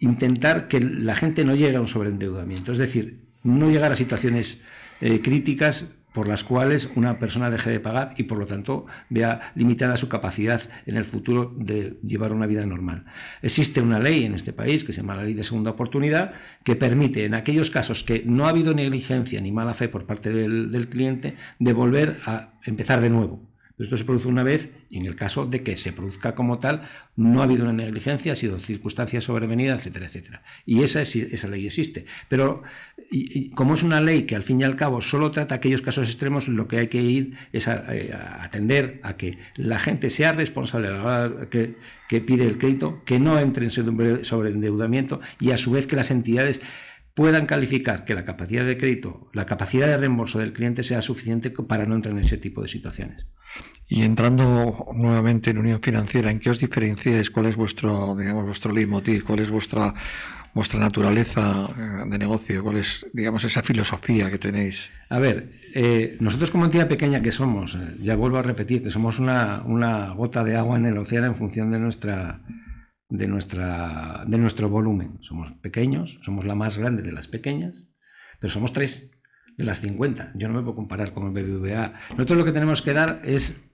intentar 0.00 0.68
que 0.68 0.80
la 0.80 1.14
gente 1.14 1.44
no 1.44 1.54
llegue 1.54 1.76
a 1.76 1.80
un 1.80 1.88
sobreendeudamiento, 1.88 2.72
es 2.72 2.78
decir, 2.78 3.28
no 3.42 3.70
llegar 3.70 3.92
a 3.92 3.96
situaciones 3.96 4.64
eh, 5.00 5.20
críticas 5.20 5.90
por 6.12 6.28
las 6.28 6.44
cuales 6.44 6.90
una 6.96 7.18
persona 7.18 7.50
deje 7.50 7.70
de 7.70 7.80
pagar 7.80 8.14
y 8.16 8.24
por 8.24 8.38
lo 8.38 8.46
tanto 8.46 8.86
vea 9.08 9.52
limitada 9.54 9.96
su 9.96 10.08
capacidad 10.08 10.62
en 10.86 10.96
el 10.96 11.04
futuro 11.04 11.54
de 11.56 11.98
llevar 12.02 12.32
una 12.32 12.46
vida 12.46 12.64
normal. 12.66 13.04
Existe 13.42 13.80
una 13.80 13.98
ley 13.98 14.24
en 14.24 14.34
este 14.34 14.52
país 14.52 14.84
que 14.84 14.92
se 14.92 15.00
llama 15.00 15.16
la 15.16 15.24
ley 15.24 15.34
de 15.34 15.44
segunda 15.44 15.70
oportunidad 15.70 16.32
que 16.64 16.76
permite 16.76 17.24
en 17.24 17.34
aquellos 17.34 17.70
casos 17.70 18.02
que 18.02 18.22
no 18.26 18.46
ha 18.46 18.50
habido 18.50 18.74
negligencia 18.74 19.40
ni 19.40 19.52
mala 19.52 19.74
fe 19.74 19.88
por 19.88 20.06
parte 20.06 20.30
del, 20.30 20.70
del 20.70 20.88
cliente 20.88 21.36
de 21.58 21.72
volver 21.72 22.18
a 22.26 22.54
empezar 22.64 23.00
de 23.00 23.10
nuevo. 23.10 23.47
Esto 23.78 23.96
se 23.96 24.04
produce 24.04 24.28
una 24.28 24.42
vez 24.42 24.70
y 24.90 24.98
en 24.98 25.06
el 25.06 25.14
caso 25.14 25.46
de 25.46 25.62
que 25.62 25.76
se 25.76 25.92
produzca 25.92 26.34
como 26.34 26.58
tal, 26.58 26.82
no 27.16 27.40
ha 27.40 27.44
habido 27.44 27.64
una 27.64 27.72
negligencia, 27.72 28.32
ha 28.32 28.36
sido 28.36 28.58
circunstancia 28.58 29.20
sobrevenida, 29.20 29.74
etcétera, 29.74 30.06
etcétera. 30.06 30.42
Y 30.66 30.82
esa, 30.82 31.02
esa 31.02 31.48
ley 31.48 31.66
existe. 31.66 32.04
Pero 32.28 32.62
como 33.54 33.74
es 33.74 33.82
una 33.82 34.00
ley 34.00 34.24
que 34.24 34.36
al 34.36 34.42
fin 34.42 34.60
y 34.60 34.64
al 34.64 34.76
cabo 34.76 35.00
solo 35.00 35.30
trata 35.30 35.54
aquellos 35.54 35.82
casos 35.82 36.08
extremos, 36.08 36.48
lo 36.48 36.66
que 36.68 36.78
hay 36.78 36.88
que 36.88 37.00
ir 37.00 37.34
es 37.52 37.68
a, 37.68 37.84
eh, 37.94 38.12
atender 38.40 39.00
a 39.02 39.16
que 39.16 39.38
la 39.56 39.78
gente 39.78 40.10
sea 40.10 40.32
responsable 40.32 40.88
a 40.88 40.90
la 40.90 41.02
hora 41.02 41.50
que, 41.50 41.76
que 42.08 42.20
pide 42.20 42.44
el 42.46 42.58
crédito, 42.58 43.02
que 43.04 43.18
no 43.18 43.38
entre 43.38 43.66
en 43.66 44.24
sobreendeudamiento 44.24 45.20
y 45.40 45.52
a 45.52 45.56
su 45.56 45.70
vez 45.70 45.86
que 45.86 45.96
las 45.96 46.10
entidades 46.10 46.60
puedan 47.18 47.46
calificar 47.46 48.04
que 48.04 48.14
la 48.14 48.24
capacidad 48.24 48.64
de 48.64 48.78
crédito, 48.78 49.28
la 49.32 49.44
capacidad 49.44 49.88
de 49.88 49.96
reembolso 49.96 50.38
del 50.38 50.52
cliente 50.52 50.84
sea 50.84 51.02
suficiente 51.02 51.50
para 51.50 51.84
no 51.84 51.96
entrar 51.96 52.16
en 52.16 52.22
ese 52.22 52.36
tipo 52.36 52.62
de 52.62 52.68
situaciones. 52.68 53.26
Y 53.88 54.02
entrando 54.02 54.86
nuevamente 54.94 55.50
en 55.50 55.58
Unión 55.58 55.80
Financiera, 55.82 56.30
¿en 56.30 56.38
qué 56.38 56.50
os 56.50 56.60
diferenciáis? 56.60 57.32
¿Cuál 57.32 57.46
es 57.46 57.56
vuestro, 57.56 58.14
digamos, 58.14 58.44
vuestro 58.44 58.72
leitmotiv? 58.72 59.24
¿Cuál 59.24 59.40
es 59.40 59.50
vuestra, 59.50 59.94
vuestra 60.54 60.78
naturaleza 60.78 61.68
eh, 61.76 62.08
de 62.08 62.18
negocio? 62.18 62.62
¿Cuál 62.62 62.76
es, 62.76 63.04
digamos, 63.12 63.42
esa 63.42 63.64
filosofía 63.64 64.30
que 64.30 64.38
tenéis? 64.38 64.88
A 65.08 65.18
ver, 65.18 65.50
eh, 65.74 66.18
nosotros 66.20 66.52
como 66.52 66.66
entidad 66.66 66.86
pequeña 66.86 67.20
que 67.20 67.32
somos, 67.32 67.74
eh, 67.74 67.96
ya 68.00 68.14
vuelvo 68.14 68.38
a 68.38 68.42
repetir, 68.42 68.84
que 68.84 68.92
somos 68.92 69.18
una, 69.18 69.62
una 69.66 70.14
gota 70.14 70.44
de 70.44 70.54
agua 70.54 70.76
en 70.76 70.86
el 70.86 70.96
océano 70.96 71.26
en 71.26 71.34
función 71.34 71.72
de 71.72 71.80
nuestra 71.80 72.42
de, 73.08 73.26
nuestra, 73.28 74.24
de 74.26 74.38
nuestro 74.38 74.68
volumen. 74.68 75.18
Somos 75.20 75.52
pequeños, 75.52 76.18
somos 76.22 76.44
la 76.44 76.54
más 76.54 76.78
grande 76.78 77.02
de 77.02 77.12
las 77.12 77.28
pequeñas, 77.28 77.88
pero 78.40 78.52
somos 78.52 78.72
tres 78.72 79.10
de 79.56 79.64
las 79.64 79.80
50. 79.80 80.32
Yo 80.34 80.48
no 80.48 80.54
me 80.54 80.62
puedo 80.62 80.76
comparar 80.76 81.12
con 81.12 81.26
el 81.26 81.32
BBVA. 81.32 81.94
Nosotros 82.10 82.38
lo 82.38 82.44
que 82.44 82.52
tenemos 82.52 82.82
que 82.82 82.92
dar 82.92 83.20
es 83.24 83.64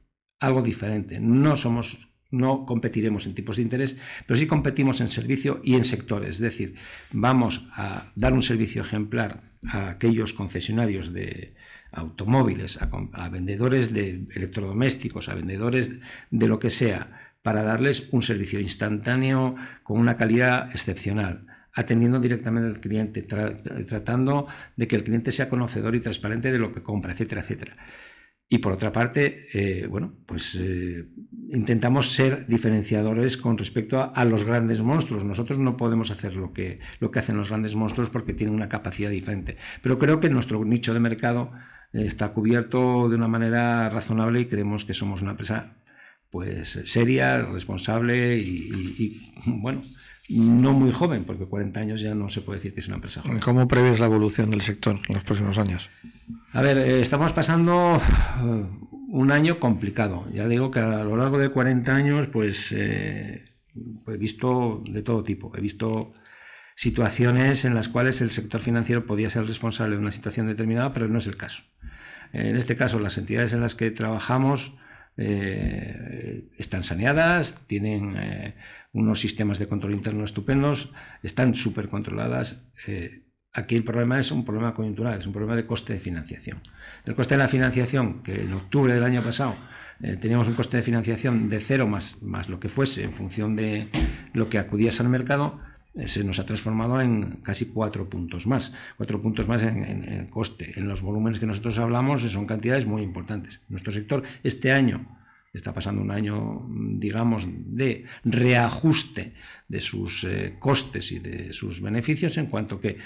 algo 0.40 0.62
diferente. 0.62 1.20
No 1.20 1.56
somos 1.56 2.10
no 2.30 2.66
competiremos 2.66 3.26
en 3.26 3.34
tipos 3.34 3.56
de 3.56 3.62
interés, 3.62 3.96
pero 4.26 4.38
sí 4.38 4.46
competimos 4.46 5.00
en 5.00 5.06
servicio 5.06 5.60
y 5.62 5.74
en 5.74 5.84
sectores. 5.84 6.36
Es 6.36 6.40
decir, 6.40 6.74
vamos 7.12 7.68
a 7.72 8.12
dar 8.16 8.32
un 8.32 8.42
servicio 8.42 8.82
ejemplar 8.82 9.52
a 9.68 9.90
aquellos 9.90 10.32
concesionarios 10.32 11.12
de 11.12 11.54
automóviles, 11.92 12.82
a, 12.82 12.90
a 13.12 13.28
vendedores 13.28 13.94
de 13.94 14.26
electrodomésticos, 14.34 15.28
a 15.28 15.34
vendedores 15.34 15.92
de 16.30 16.48
lo 16.48 16.58
que 16.58 16.70
sea, 16.70 17.33
para 17.44 17.62
darles 17.62 18.08
un 18.10 18.22
servicio 18.22 18.58
instantáneo 18.58 19.54
con 19.82 20.00
una 20.00 20.16
calidad 20.16 20.70
excepcional, 20.70 21.46
atendiendo 21.74 22.18
directamente 22.18 22.68
al 22.68 22.80
cliente, 22.80 23.20
tratando 23.20 24.46
de 24.74 24.88
que 24.88 24.96
el 24.96 25.04
cliente 25.04 25.30
sea 25.30 25.50
conocedor 25.50 25.94
y 25.94 26.00
transparente 26.00 26.50
de 26.50 26.58
lo 26.58 26.72
que 26.72 26.82
compra, 26.82 27.12
etcétera, 27.12 27.42
etcétera. 27.42 27.76
Y 28.48 28.58
por 28.58 28.72
otra 28.72 28.92
parte, 28.92 29.46
eh, 29.52 29.86
bueno, 29.86 30.14
pues 30.24 30.58
eh, 30.58 31.04
intentamos 31.50 32.12
ser 32.12 32.46
diferenciadores 32.46 33.36
con 33.36 33.58
respecto 33.58 34.00
a, 34.14 34.24
los 34.24 34.46
grandes 34.46 34.80
monstruos. 34.80 35.22
Nosotros 35.22 35.58
no 35.58 35.76
podemos 35.76 36.10
hacer 36.10 36.36
lo 36.36 36.54
que, 36.54 36.80
lo 36.98 37.10
que 37.10 37.18
hacen 37.18 37.36
los 37.36 37.50
grandes 37.50 37.76
monstruos 37.76 38.08
porque 38.08 38.32
tienen 38.32 38.54
una 38.54 38.70
capacidad 38.70 39.10
diferente. 39.10 39.58
Pero 39.82 39.98
creo 39.98 40.18
que 40.18 40.30
nuestro 40.30 40.64
nicho 40.64 40.94
de 40.94 41.00
mercado 41.00 41.52
eh, 41.92 42.06
está 42.06 42.32
cubierto 42.32 43.10
de 43.10 43.16
una 43.16 43.28
manera 43.28 43.90
razonable 43.90 44.40
y 44.40 44.46
creemos 44.46 44.86
que 44.86 44.94
somos 44.94 45.20
una 45.20 45.32
empresa 45.32 45.83
pues 46.30 46.80
seria, 46.84 47.42
responsable 47.42 48.38
y, 48.38 49.30
bueno, 49.46 49.82
no 50.28 50.72
muy 50.72 50.92
joven, 50.92 51.24
porque 51.24 51.44
40 51.44 51.80
años 51.80 52.00
ya 52.00 52.14
no 52.14 52.28
se 52.28 52.40
puede 52.40 52.58
decir 52.58 52.74
que 52.74 52.80
es 52.80 52.86
una 52.86 52.96
empresa 52.96 53.22
joven. 53.22 53.40
¿Cómo 53.40 53.68
prevés 53.68 54.00
la 54.00 54.06
evolución 54.06 54.50
del 54.50 54.62
sector 54.62 55.00
en 55.08 55.14
los 55.14 55.24
próximos 55.24 55.58
años? 55.58 55.90
A 56.52 56.62
ver, 56.62 56.78
eh, 56.78 57.00
estamos 57.00 57.32
pasando 57.32 57.96
eh, 57.96 58.64
un 59.08 59.32
año 59.32 59.60
complicado. 59.60 60.26
Ya 60.32 60.48
digo 60.48 60.70
que 60.70 60.80
a 60.80 61.04
lo 61.04 61.16
largo 61.16 61.38
de 61.38 61.50
40 61.50 61.94
años, 61.94 62.26
pues, 62.28 62.72
eh, 62.72 63.44
he 64.06 64.16
visto 64.16 64.82
de 64.90 65.02
todo 65.02 65.24
tipo. 65.24 65.52
He 65.56 65.60
visto 65.60 66.12
situaciones 66.74 67.64
en 67.64 67.74
las 67.74 67.88
cuales 67.88 68.20
el 68.20 68.30
sector 68.30 68.60
financiero 68.60 69.06
podía 69.06 69.30
ser 69.30 69.46
responsable 69.46 69.96
de 69.96 70.02
una 70.02 70.10
situación 70.10 70.46
determinada, 70.46 70.92
pero 70.92 71.08
no 71.08 71.18
es 71.18 71.26
el 71.26 71.36
caso. 71.36 71.62
En 72.32 72.56
este 72.56 72.74
caso, 72.74 72.98
las 72.98 73.16
entidades 73.16 73.52
en 73.52 73.60
las 73.60 73.76
que 73.76 73.92
trabajamos 73.92 74.74
eh, 75.16 76.48
están 76.58 76.82
saneadas, 76.82 77.66
tienen 77.66 78.16
eh, 78.16 78.54
unos 78.92 79.20
sistemas 79.20 79.58
de 79.58 79.68
control 79.68 79.94
interno 79.94 80.24
estupendos, 80.24 80.92
están 81.22 81.54
súper 81.54 81.88
controladas. 81.88 82.66
Eh, 82.86 83.22
aquí 83.52 83.76
el 83.76 83.84
problema 83.84 84.18
es 84.18 84.30
un 84.32 84.44
problema 84.44 84.74
coyuntural, 84.74 85.18
es 85.18 85.26
un 85.26 85.32
problema 85.32 85.56
de 85.56 85.66
coste 85.66 85.92
de 85.92 86.00
financiación. 86.00 86.60
El 87.04 87.14
coste 87.14 87.34
de 87.34 87.38
la 87.38 87.48
financiación, 87.48 88.22
que 88.22 88.42
en 88.42 88.52
octubre 88.52 88.94
del 88.94 89.04
año 89.04 89.22
pasado 89.22 89.56
teníamos 90.20 90.48
un 90.48 90.54
coste 90.54 90.76
de 90.76 90.82
financiación 90.82 91.48
de 91.48 91.60
cero 91.60 91.86
más, 91.86 92.20
más 92.20 92.48
lo 92.48 92.58
que 92.58 92.68
fuese 92.68 93.04
en 93.04 93.12
función 93.12 93.54
de 93.54 93.88
lo 94.32 94.48
que 94.48 94.58
acudías 94.58 95.00
al 95.00 95.08
mercado, 95.08 95.60
eh, 95.60 95.73
se 96.06 96.24
nos 96.24 96.38
ha 96.38 96.46
transformado 96.46 97.00
en 97.00 97.36
casi 97.42 97.66
cuatro 97.66 98.08
puntos 98.08 98.46
más, 98.46 98.74
cuatro 98.96 99.20
puntos 99.20 99.46
más 99.46 99.62
en, 99.62 100.26
coste. 100.28 100.72
En 100.76 100.88
los 100.88 101.02
volúmenes 101.02 101.38
que 101.38 101.46
nosotros 101.46 101.78
hablamos 101.78 102.22
son 102.22 102.46
cantidades 102.46 102.86
muy 102.86 103.02
importantes. 103.02 103.62
Nuestro 103.68 103.92
sector 103.92 104.22
este 104.42 104.72
año 104.72 105.06
está 105.52 105.72
pasando 105.72 106.02
un 106.02 106.10
año, 106.10 106.66
digamos, 106.68 107.46
de 107.48 108.06
reajuste 108.24 109.34
de 109.68 109.80
sus 109.80 110.24
eh, 110.24 110.56
costes 110.58 111.12
y 111.12 111.20
de 111.20 111.52
sus 111.52 111.80
beneficios, 111.80 112.36
en 112.38 112.46
cuanto 112.46 112.80
que 112.80 112.98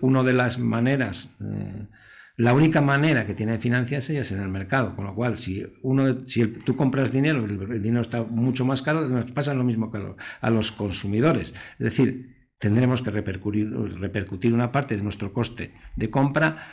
una 0.00 0.24
de 0.24 0.32
las 0.32 0.58
maneras, 0.58 1.30
eh, 1.40 1.86
la 2.36 2.54
única 2.54 2.80
manera 2.80 3.26
que 3.26 3.34
tiene 3.34 3.52
de 3.52 3.58
financiarse 3.58 4.18
es 4.18 4.32
en 4.32 4.40
el 4.40 4.48
mercado, 4.48 4.96
con 4.96 5.04
lo 5.04 5.14
cual, 5.14 5.38
si, 5.38 5.66
uno, 5.82 6.26
si 6.26 6.46
tú 6.46 6.76
compras 6.76 7.12
dinero 7.12 7.40
y 7.40 7.44
el, 7.44 7.82
dinero 7.82 8.00
está 8.00 8.22
mucho 8.22 8.64
más 8.64 8.82
caro, 8.82 9.06
nos 9.08 9.30
pasa 9.32 9.54
lo 9.54 9.64
mismo 9.64 9.90
que 9.90 10.00
a 10.40 10.50
los 10.50 10.72
consumidores. 10.72 11.54
Es 11.78 11.84
decir, 11.84 12.48
tendremos 12.58 13.02
que 13.02 13.10
repercutir, 13.10 13.70
repercutir 13.98 14.54
una 14.54 14.72
parte 14.72 14.96
de 14.96 15.02
nuestro 15.02 15.32
coste 15.32 15.74
de 15.96 16.10
compra, 16.10 16.64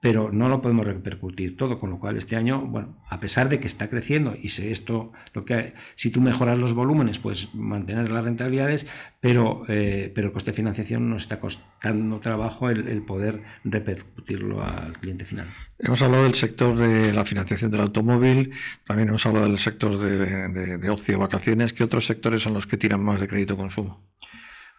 pero 0.00 0.30
no 0.32 0.48
lo 0.48 0.62
podemos 0.62 0.86
repercutir 0.86 1.56
todo, 1.56 1.78
con 1.78 1.90
lo 1.90 1.98
cual 1.98 2.16
este 2.16 2.36
año, 2.36 2.60
bueno, 2.60 2.96
a 3.08 3.18
pesar 3.18 3.48
de 3.48 3.58
que 3.58 3.66
está 3.66 3.88
creciendo 3.88 4.36
y 4.40 4.50
si 4.50 4.68
esto, 4.68 5.12
lo 5.34 5.44
que 5.44 5.74
si 5.96 6.10
tú 6.10 6.20
mejoras 6.20 6.58
los 6.58 6.72
volúmenes, 6.72 7.18
pues 7.18 7.54
mantener 7.54 8.10
las 8.10 8.24
rentabilidades, 8.24 8.86
pero, 9.20 9.64
eh, 9.68 10.12
pero 10.14 10.28
el 10.28 10.32
coste 10.32 10.52
de 10.52 10.56
financiación 10.56 11.10
nos 11.10 11.22
está 11.22 11.40
costando 11.40 12.20
trabajo 12.20 12.70
el, 12.70 13.02
poder 13.02 13.42
repercutirlo 13.64 14.62
al 14.64 14.98
cliente 14.98 15.24
final. 15.24 15.48
Hemos 15.78 16.02
hablado 16.02 16.24
del 16.24 16.34
sector 16.34 16.76
de 16.76 17.12
la 17.12 17.24
financiación 17.24 17.70
del 17.70 17.80
automóvil, 17.80 18.52
también 18.84 19.08
hemos 19.08 19.24
hablado 19.26 19.46
del 19.46 19.58
sector 19.58 19.98
de, 19.98 20.48
de, 20.48 20.78
de 20.78 20.90
ocio, 20.90 21.18
vacaciones. 21.18 21.72
¿Qué 21.72 21.84
otros 21.84 22.06
sectores 22.06 22.42
son 22.42 22.54
los 22.54 22.66
que 22.66 22.76
tiran 22.76 23.02
más 23.02 23.20
de 23.20 23.28
crédito 23.28 23.56
consumo? 23.56 24.00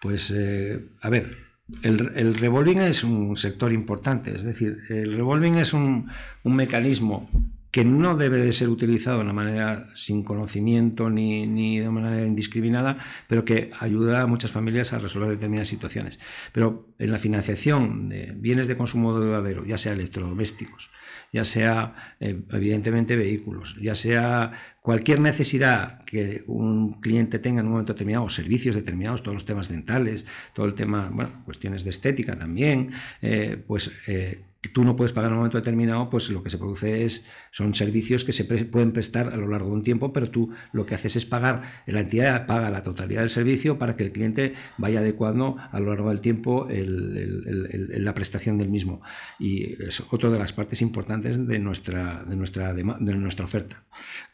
Pues, 0.01 0.31
eh, 0.31 0.79
a 1.01 1.09
ver, 1.09 1.48
el, 1.83 2.35
revolving 2.35 2.79
es 2.79 3.03
un 3.03 3.37
sector 3.37 3.71
importante, 3.71 4.35
es 4.35 4.43
decir, 4.43 4.79
el 4.89 5.15
revolving 5.15 5.55
es 5.55 5.73
un, 5.73 6.09
mecanismo 6.43 7.29
que 7.71 7.85
no 7.85 8.17
debe 8.17 8.39
de 8.39 8.51
ser 8.51 8.69
utilizado 8.69 9.17
de 9.17 9.23
una 9.25 9.33
manera 9.33 9.87
sin 9.93 10.23
conocimiento 10.23 11.11
ni, 11.11 11.45
ni, 11.45 11.79
de 11.79 11.89
manera 11.89 12.25
indiscriminada, 12.25 12.97
pero 13.27 13.45
que 13.45 13.69
ayuda 13.79 14.21
a 14.21 14.27
muchas 14.27 14.49
familias 14.49 14.91
a 14.91 14.97
resolver 14.97 15.29
determinadas 15.29 15.67
situaciones. 15.67 16.19
Pero 16.51 16.87
en 16.97 17.11
la 17.11 17.19
financiación 17.19 18.09
de 18.09 18.33
bienes 18.35 18.67
de 18.67 18.75
consumo 18.75 19.13
duradero, 19.13 19.65
ya 19.65 19.77
sea 19.77 19.93
electrodomésticos, 19.93 20.89
ya 21.31 21.45
sea 21.45 22.15
eh, 22.19 22.41
evidentemente 22.51 23.15
vehículos, 23.15 23.75
ya 23.79 23.93
sea 23.93 24.78
cualquier 24.89 25.19
necesidad 25.19 26.03
que 26.03 26.43
un 26.47 26.99
cliente 26.99 27.37
tenga 27.37 27.59
en 27.59 27.67
un 27.67 27.73
momento 27.73 27.93
determinado, 27.93 28.27
servicios 28.27 28.73
determinados, 28.73 29.21
todos 29.21 29.35
los 29.35 29.45
temas 29.45 29.69
dentales, 29.69 30.25
todo 30.51 30.65
el 30.65 30.73
tema, 30.73 31.11
bueno, 31.13 31.43
cuestiones 31.45 31.83
de 31.83 31.91
estética 31.91 32.39
también, 32.39 32.89
eh, 33.21 33.63
pues 33.67 33.91
eh, 34.07 34.41
tú 34.73 34.83
no 34.83 34.95
puedes 34.95 35.13
pagar 35.13 35.29
en 35.29 35.33
un 35.33 35.39
momento 35.39 35.57
determinado, 35.57 36.09
pues 36.09 36.29
lo 36.29 36.43
que 36.43 36.49
se 36.49 36.57
produce 36.57 37.05
es, 37.05 37.25
son 37.51 37.73
servicios 37.73 38.23
que 38.25 38.33
se 38.33 38.43
pueden 38.43 38.91
prestar 38.91 39.29
a 39.29 39.37
lo 39.37 39.47
largo 39.47 39.67
de 39.67 39.75
un 39.75 39.83
tiempo, 39.83 40.11
pero 40.11 40.29
tú 40.29 40.51
lo 40.73 40.85
que 40.85 40.95
haces 40.95 41.15
es 41.15 41.25
pagar, 41.25 41.83
la 41.85 42.01
entidad 42.01 42.45
paga 42.45 42.69
la 42.69 42.83
totalidad 42.83 43.21
del 43.21 43.29
servicio 43.29 43.77
para 43.77 43.95
que 43.95 44.03
el 44.03 44.11
cliente 44.11 44.55
vaya 44.77 44.99
adecuando 44.99 45.57
a 45.71 45.79
lo 45.79 45.87
largo 45.87 46.09
del 46.09 46.19
tiempo 46.19 46.67
la 46.69 48.13
prestación 48.13 48.57
del 48.57 48.69
mismo. 48.69 49.01
Y 49.39 49.81
es 49.81 50.03
otra 50.11 50.29
de 50.29 50.39
las 50.39 50.51
partes 50.51 50.81
importantes 50.81 51.47
de 51.47 51.59
nuestra, 51.59 52.23
de 52.27 52.35
nuestra, 52.35 52.73
de 52.73 52.83
nuestra 52.83 53.45
oferta. 53.45 53.83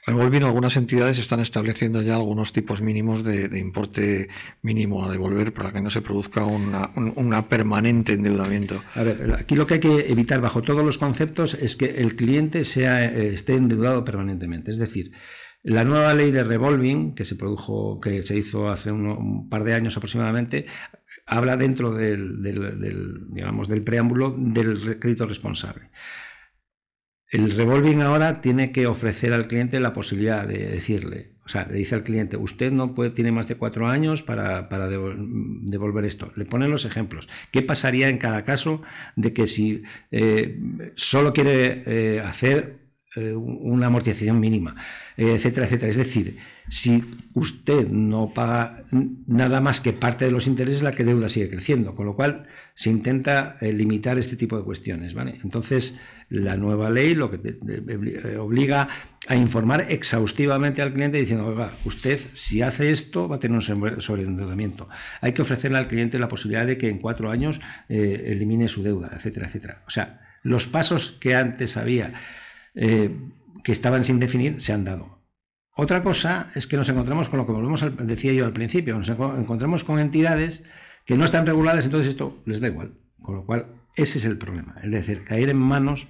Revolving, 0.08 0.44
algunas 0.44 0.78
entidades 0.78 1.18
están 1.18 1.40
estableciendo 1.40 2.02
ya 2.04 2.16
algunos 2.16 2.54
tipos 2.54 2.82
mínimos 2.82 3.24
de, 3.24 3.58
importe 3.58 4.30
mínimo 4.62 5.04
a 5.04 5.12
devolver 5.12 5.52
para 5.52 5.72
que 5.72 5.82
no 5.82 5.90
se 5.90 6.04
produzca 6.04 6.46
una, 6.46 7.50
permanente 7.50 8.14
endeudamiento. 8.14 8.84
A 8.94 9.02
ver, 9.02 9.36
aquí 9.38 9.56
lo 9.56 9.66
que 9.66 9.76
hay 9.76 9.80
que 9.80 10.12
evitar 10.12 10.42
bajo 10.42 10.62
todos 10.62 10.86
los 10.86 11.00
conceptos 11.00 11.56
es 11.56 11.76
que 11.76 11.86
el 11.86 12.16
cliente 12.16 12.66
sea, 12.66 13.04
eh, 13.04 13.34
esté 13.34 13.56
endeudado 13.56 14.04
permanentemente. 14.04 14.70
Es 14.70 14.78
decir, 14.78 15.12
la 15.64 15.84
nueva 15.84 16.14
ley 16.14 16.30
de 16.30 16.44
revolving 16.44 17.16
que 17.16 17.26
se 17.26 17.36
produjo, 17.36 18.00
que 18.00 18.22
se 18.22 18.38
hizo 18.38 18.70
hace 18.70 18.92
un, 18.92 19.50
par 19.50 19.64
de 19.64 19.74
años 19.74 19.98
aproximadamente, 19.98 20.68
habla 21.26 21.58
dentro 21.58 21.92
del, 21.92 22.44
digamos, 23.34 23.68
del 23.68 23.82
preámbulo 23.82 24.36
del 24.38 25.00
crédito 25.00 25.26
responsable. 25.26 25.90
El 27.36 27.52
revolving 27.52 28.02
ahora 28.02 28.40
tiene 28.40 28.72
que 28.72 28.88
ofrecer 28.88 29.34
al 29.34 29.48
cliente 29.48 29.80
la 29.82 29.94
posibilidad 29.94 30.48
de 30.48 30.70
decirle, 30.70 31.32
o 31.46 31.50
sea, 31.50 31.68
le 31.68 31.78
dice 31.78 31.94
al 31.94 32.04
cliente, 32.04 32.38
usted 32.38 32.72
no 32.72 32.96
puede, 32.96 33.10
tiene 33.10 33.32
más 33.32 33.48
de 33.48 33.56
cuatro 33.56 33.88
años 33.88 34.24
para, 34.24 34.68
devolver 34.90 36.06
esto. 36.06 36.32
Le 36.36 36.46
ponen 36.46 36.72
los 36.72 36.86
ejemplos. 36.86 37.28
¿Qué 37.52 37.62
pasaría 37.62 38.08
en 38.08 38.18
cada 38.20 38.44
caso 38.44 38.82
de 39.18 39.34
que 39.34 39.48
si 39.48 39.84
eh, 40.12 40.60
solo 40.96 41.34
quiere 41.34 41.84
eh, 41.86 42.20
hacer 42.22 42.80
eh, 43.18 43.34
una 43.34 43.88
amortización 43.88 44.40
mínima, 44.40 44.78
etcétera, 45.18 45.66
etcétera? 45.66 45.90
Es 45.90 45.98
decir, 45.98 46.38
si 46.70 47.04
usted 47.34 47.88
no 47.90 48.34
paga 48.34 48.86
nada 48.92 49.62
más 49.62 49.82
que 49.82 49.94
parte 49.94 50.26
de 50.26 50.32
los 50.32 50.48
intereses, 50.48 50.84
la 50.84 50.94
que 50.94 51.04
deuda 51.04 51.30
sigue 51.30 51.50
creciendo, 51.50 51.96
con 51.96 52.06
lo 52.06 52.16
cual 52.16 52.48
se 52.74 52.90
intenta 52.90 53.58
limitar 53.62 54.18
este 54.18 54.36
tipo 54.36 54.58
de 54.58 54.64
cuestiones. 54.64 55.16
Entonces, 55.44 55.96
la 56.30 56.58
nueva 56.58 56.90
ley 56.90 57.16
lo 57.16 57.30
que 57.30 57.40
eh, 57.44 58.38
obliga 58.38 58.90
a 59.28 59.36
informar 59.36 59.86
exhaustivamente 59.90 60.82
al 60.82 60.94
cliente 60.94 61.20
diciendo, 61.20 61.48
oiga, 61.48 61.74
usted 61.86 62.20
si 62.34 62.62
hace 62.62 62.92
esto 62.92 63.28
va 63.28 63.38
a 63.38 63.40
tener 63.40 63.56
un 63.56 64.02
sobreendeudamiento. 64.02 64.88
Hay 65.22 65.34
que 65.34 65.42
ofrecerle 65.42 65.78
al 65.78 65.88
cliente 65.88 66.20
la 66.20 66.28
posibilidad 66.28 66.66
de 66.66 66.78
que 66.78 66.90
en 66.90 67.00
cuatro 67.00 67.32
años 67.32 67.62
eh, 67.90 68.24
elimine 68.28 68.68
su 68.68 68.84
deuda, 68.84 69.12
etcétera, 69.16 69.48
etcétera. 69.48 69.84
O 69.88 69.90
sea, 69.90 70.22
los 70.44 70.68
pasos 70.68 71.18
que 71.20 71.36
antes 71.36 71.78
había 71.78 72.14
eh, 72.76 73.12
que 73.64 73.72
estaban 73.72 74.04
sin 74.04 74.20
definir 74.20 74.62
se 74.62 74.74
han 74.74 74.84
dado. 74.84 75.20
Otra 75.76 76.02
cosa 76.02 76.52
es 76.56 76.68
que 76.68 76.78
nos 76.78 76.88
encontramos 76.88 77.28
con 77.28 77.38
lo 77.38 77.46
que 77.46 77.52
volvemos 77.52 77.86
decía 78.00 78.32
yo 78.32 78.46
al 78.46 78.54
principio, 78.54 78.96
nos 78.98 79.10
encontramos 79.10 79.84
con 79.84 80.00
entidades 80.00 80.64
que 81.06 81.18
no 81.18 81.26
están 81.26 81.46
reguladas, 81.46 81.86
entonces 81.86 82.12
esto 82.12 82.42
les 82.46 82.62
da 82.62 82.68
igual. 82.68 82.94
Con 83.22 83.36
lo 83.36 83.46
cual, 83.46 83.68
ese 83.96 84.18
es 84.20 84.26
el 84.26 84.38
problema, 84.38 84.76
es 84.82 84.92
decir, 84.92 85.24
caer 85.24 85.50
en 85.50 85.58
manos 85.58 86.08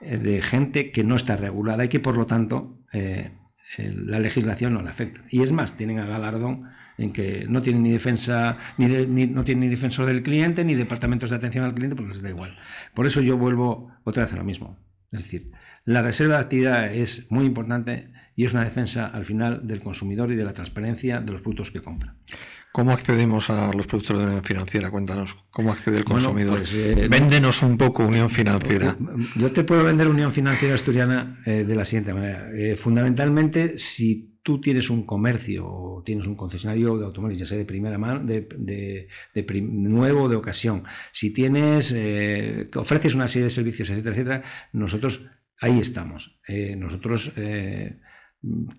eh, 0.00 0.16
de 0.16 0.42
gente 0.42 0.92
que 0.92 1.02
no 1.02 1.16
está 1.16 1.36
regulada 1.36 1.84
y 1.84 1.88
que 1.88 2.00
por 2.00 2.16
lo 2.16 2.26
tanto 2.26 2.78
eh, 2.92 3.32
la 3.76 4.20
legislación 4.20 4.74
no 4.74 4.82
le 4.82 4.90
afecta. 4.90 5.22
Y 5.28 5.42
es 5.42 5.52
más, 5.52 5.76
tienen 5.76 5.98
a 5.98 6.06
galardón 6.06 6.68
en 6.96 7.12
que 7.12 7.46
no 7.48 7.62
tienen 7.62 7.82
ni 7.82 7.90
defensa, 7.90 8.58
ni, 8.76 8.86
no 9.26 9.42
tienen 9.42 9.64
ni 9.64 9.68
defensor 9.68 10.06
del 10.06 10.22
cliente, 10.22 10.64
ni 10.64 10.74
departamentos 10.74 11.30
de 11.30 11.36
atención 11.36 11.64
al 11.64 11.74
cliente, 11.74 11.96
porque 11.96 12.12
les 12.12 12.22
da 12.22 12.28
igual. 12.28 12.56
Por 12.94 13.06
eso 13.06 13.20
yo 13.20 13.36
vuelvo 13.36 13.92
otra 14.04 14.24
vez 14.24 14.32
a 14.32 14.36
lo 14.36 14.44
mismo. 14.44 14.76
Es 15.10 15.22
decir, 15.22 15.50
la 15.84 16.02
reserva 16.02 16.34
de 16.36 16.42
actividad 16.42 16.92
es 16.92 17.30
muy 17.30 17.46
importante 17.46 18.12
y 18.40 18.46
es 18.46 18.54
una 18.54 18.64
defensa 18.64 19.08
al 19.08 19.26
final 19.26 19.66
del 19.66 19.82
consumidor 19.82 20.32
y 20.32 20.34
de 20.34 20.44
la 20.44 20.54
transparencia 20.54 21.20
de 21.20 21.30
los 21.30 21.42
productos 21.42 21.70
que 21.70 21.82
compra. 21.82 22.14
¿Cómo 22.72 22.90
accedemos 22.90 23.50
a 23.50 23.70
los 23.70 23.86
productos 23.86 24.18
de 24.18 24.24
Unión 24.24 24.42
Financiera? 24.42 24.90
Cuéntanos, 24.90 25.36
¿cómo 25.50 25.70
accede 25.70 25.98
el 25.98 26.06
consumidor? 26.06 26.56
Pues, 26.56 26.72
eh, 26.72 27.06
Véndenos 27.10 27.62
un 27.62 27.76
poco 27.76 28.06
Unión 28.06 28.30
Financiera. 28.30 28.96
Yo 29.36 29.52
te 29.52 29.62
puedo 29.62 29.84
vender 29.84 30.08
Unión 30.08 30.32
Financiera 30.32 30.74
Asturiana 30.74 31.42
eh, 31.44 31.64
de 31.68 31.74
la 31.74 31.84
siguiente 31.84 32.14
manera. 32.14 32.50
Eh, 32.54 32.76
fundamentalmente, 32.76 33.76
si 33.76 34.38
tú 34.42 34.58
tienes 34.58 34.88
un 34.88 35.04
comercio 35.04 35.66
o 35.66 36.02
tienes 36.02 36.26
un 36.26 36.34
concesionario 36.34 36.96
de 36.96 37.04
automóviles, 37.04 37.40
ya 37.40 37.46
sea 37.46 37.58
de 37.58 37.66
primera 37.66 37.98
mano, 37.98 38.24
de, 38.24 38.48
de, 38.56 39.08
de 39.34 39.60
nuevo 39.60 40.30
de 40.30 40.36
ocasión, 40.36 40.84
si 41.12 41.30
tienes, 41.30 41.94
ofreces 42.74 43.14
una 43.14 43.28
serie 43.28 43.44
de 43.44 43.50
servicios, 43.50 43.90
etcétera, 43.90 44.14
etcétera, 44.14 44.42
nosotros 44.72 45.26
ahí 45.60 45.78
estamos. 45.78 46.40
nosotros 46.78 47.32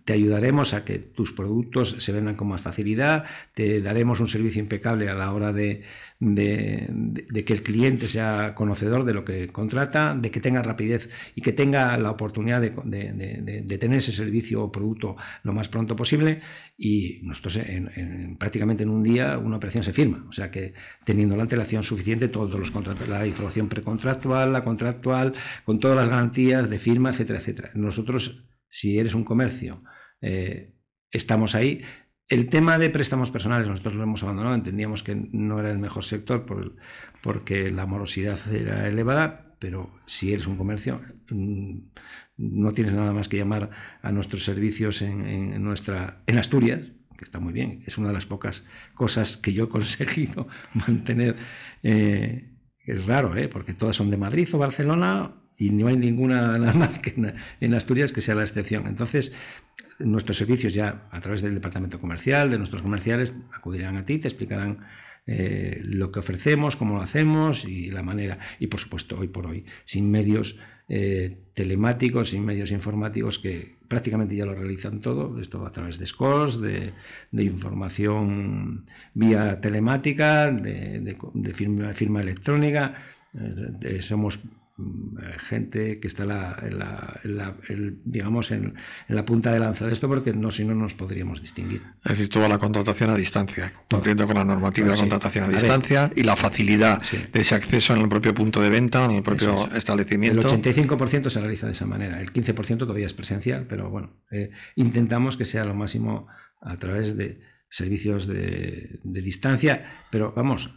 te 0.05 0.13
ayudaremos 0.13 0.73
a 0.73 0.83
que 0.83 0.97
tus 0.97 1.31
productos 1.31 1.95
se 1.99 2.11
vendan 2.11 2.35
con 2.35 2.47
más 2.47 2.61
facilidad, 2.61 3.25
te 3.53 3.79
daremos 3.79 4.19
un 4.19 4.27
servicio 4.27 4.59
impecable 4.59 5.07
a 5.07 5.13
la 5.13 5.31
hora 5.31 5.53
de, 5.53 5.83
que 6.19 7.53
el 7.53 7.61
cliente 7.61 8.07
sea 8.07 8.55
conocedor 8.55 9.03
de 9.03 9.13
lo 9.13 9.23
que 9.23 9.49
contrata, 9.49 10.15
de 10.15 10.31
que 10.31 10.39
tenga 10.39 10.63
rapidez 10.63 11.09
y 11.35 11.41
que 11.41 11.53
tenga 11.53 11.95
la 11.97 12.09
oportunidad 12.09 12.59
de, 12.59 13.77
tener 13.79 13.99
ese 13.99 14.11
servicio 14.11 14.63
o 14.63 14.71
producto 14.71 15.15
lo 15.43 15.53
más 15.53 15.69
pronto 15.69 15.95
posible. 15.95 16.41
Y 16.75 17.19
nosotros 17.21 17.57
en, 17.57 18.37
prácticamente 18.37 18.81
en 18.81 18.89
un 18.89 19.03
día 19.03 19.37
una 19.37 19.57
operación 19.57 19.83
se 19.83 19.93
firma. 19.93 20.25
O 20.27 20.33
sea 20.33 20.49
que 20.49 20.73
teniendo 21.05 21.35
la 21.35 21.43
antelación 21.43 21.83
suficiente, 21.83 22.29
todos 22.29 22.59
los 22.59 22.71
contratos, 22.71 23.07
la 23.07 23.27
información 23.27 23.69
precontractual, 23.69 24.51
la 24.51 24.63
contractual, 24.63 25.33
con 25.65 25.79
todas 25.79 25.97
las 25.97 26.09
garantías 26.09 26.67
de 26.67 26.79
firma, 26.79 27.11
etcétera, 27.11 27.37
etcétera. 27.37 27.71
Nosotros 27.75 28.43
si 28.71 28.97
eres 28.97 29.13
un 29.13 29.25
comercio, 29.25 29.83
eh, 30.21 30.73
estamos 31.11 31.53
ahí. 31.53 31.83
El 32.29 32.49
tema 32.49 32.79
de 32.79 32.89
préstamos 32.89 33.29
personales, 33.29 33.67
nosotros 33.67 33.95
lo 33.95 34.03
hemos 34.03 34.23
abandonado, 34.23 34.55
entendíamos 34.55 35.03
que 35.03 35.13
no 35.15 35.59
era 35.59 35.69
el 35.69 35.77
mejor 35.77 36.05
sector 36.05 36.45
porque 37.21 37.69
la 37.69 37.85
morosidad 37.85 38.39
era 38.51 38.87
elevada, 38.87 39.57
pero 39.59 39.91
si 40.05 40.31
eres 40.31 40.47
un 40.47 40.55
comercio, 40.55 41.01
mm, 41.29 41.79
no 42.37 42.71
tienes 42.71 42.93
nada 42.93 43.11
más 43.11 43.27
que 43.27 43.37
llamar 43.37 43.69
a 44.01 44.11
nuestros 44.13 44.45
servicios 44.45 45.01
en, 45.01 45.61
nuestra, 45.61 46.23
en 46.25 46.37
Asturias, 46.37 46.79
que 47.17 47.25
está 47.25 47.39
muy 47.39 47.51
bien, 47.51 47.83
es 47.85 47.97
una 47.97 48.07
de 48.07 48.13
las 48.13 48.25
pocas 48.25 48.65
cosas 48.95 49.35
que 49.35 49.51
yo 49.51 49.65
he 49.65 49.69
conseguido 49.77 50.47
mantener. 50.73 51.35
Eh, 51.83 52.47
es 52.85 53.05
raro, 53.05 53.35
¿eh? 53.35 53.49
porque 53.49 53.73
todas 53.73 53.97
son 53.97 54.09
de 54.09 54.17
Madrid 54.17 54.47
o 54.53 54.57
Barcelona 54.57 55.35
y 55.61 55.69
no 55.69 55.87
hay 55.87 55.95
ninguna 55.95 56.57
nada 56.57 56.73
más 56.73 56.97
que 56.97 57.13
en 57.59 57.73
Asturias 57.73 58.11
que 58.11 58.21
sea 58.21 58.33
la 58.33 58.41
excepción. 58.41 58.87
Entonces, 58.87 59.31
nuestros 59.99 60.37
servicios 60.37 60.73
ya 60.73 61.07
a 61.11 61.21
través 61.21 61.43
del 61.43 61.53
departamento 61.53 61.99
comercial, 61.99 62.49
de 62.49 62.57
nuestros 62.57 62.81
comerciales, 62.81 63.35
acudirán 63.53 63.95
a 63.95 64.03
ti, 64.03 64.17
te 64.17 64.27
explicarán 64.27 64.79
eh, 65.27 65.79
lo 65.83 66.11
que 66.11 66.19
ofrecemos, 66.19 66.75
cómo 66.75 66.95
lo 66.95 67.01
hacemos 67.01 67.65
y 67.65 67.91
la 67.91 68.01
manera. 68.01 68.39
Y 68.59 68.67
por 68.67 68.79
supuesto, 68.79 69.19
hoy 69.19 69.27
por 69.27 69.45
hoy, 69.45 69.65
sin 69.85 70.09
medios 70.09 70.57
eh, 70.89 71.37
telemáticos, 71.53 72.29
sin 72.29 72.43
medios 72.43 72.71
informativos 72.71 73.37
que 73.37 73.77
prácticamente 73.87 74.35
ya 74.35 74.45
lo 74.45 74.55
realizan 74.55 74.99
todo, 74.99 75.39
esto 75.39 75.63
a 75.63 75.71
través 75.71 75.99
de 75.99 76.07
scores, 76.07 76.59
de, 76.59 76.93
información 77.33 78.85
vía 79.13 79.61
telemática, 79.61 80.49
de, 80.49 81.53
firma, 81.53 82.21
electrónica. 82.21 83.03
Eh, 83.81 84.01
somos 84.01 84.39
gente 85.37 85.99
que 85.99 86.07
está 86.07 86.23
en 86.23 86.79
la, 86.79 87.19
digamos 88.05 88.51
en, 88.51 88.75
la 89.07 89.25
punta 89.25 89.51
de 89.51 89.59
lanza 89.59 89.87
de 89.87 89.93
esto 89.93 90.07
porque 90.07 90.33
no 90.33 90.51
si 90.51 90.63
no 90.63 90.75
nos 90.75 90.93
podríamos 90.93 91.41
distinguir. 91.41 91.83
Es 92.03 92.11
decir, 92.11 92.29
toda 92.29 92.47
la 92.47 92.57
contratación 92.57 93.09
a 93.09 93.15
distancia, 93.15 93.73
cumpliendo 93.89 94.27
con 94.27 94.35
la 94.35 94.45
normativa 94.45 94.91
de 94.91 94.97
contratación 94.97 95.45
a, 95.45 95.47
distancia 95.49 96.11
y 96.15 96.23
la 96.23 96.35
facilidad 96.35 97.01
de 97.31 97.41
ese 97.41 97.55
acceso 97.55 97.93
en 97.93 98.01
el 98.01 98.09
propio 98.09 98.33
punto 98.33 98.61
de 98.61 98.69
venta, 98.69 99.05
en 99.05 99.11
el 99.11 99.23
propio 99.23 99.69
establecimiento. 99.73 100.41
El 100.41 100.61
85% 100.61 101.29
se 101.29 101.39
realiza 101.39 101.65
de 101.65 101.73
esa 101.73 101.85
manera, 101.85 102.21
el 102.21 102.31
15% 102.31 102.77
todavía 102.77 103.05
es 103.05 103.13
presencial, 103.13 103.65
pero 103.67 103.89
bueno, 103.89 104.11
eh, 104.31 104.51
intentamos 104.75 105.37
que 105.37 105.45
sea 105.45 105.65
lo 105.65 105.73
máximo 105.75 106.27
a 106.61 106.77
través 106.77 107.17
de 107.17 107.50
servicios 107.71 108.27
de, 108.27 108.99
de 109.03 109.21
distancia, 109.21 110.05
pero 110.11 110.33
vamos, 110.35 110.75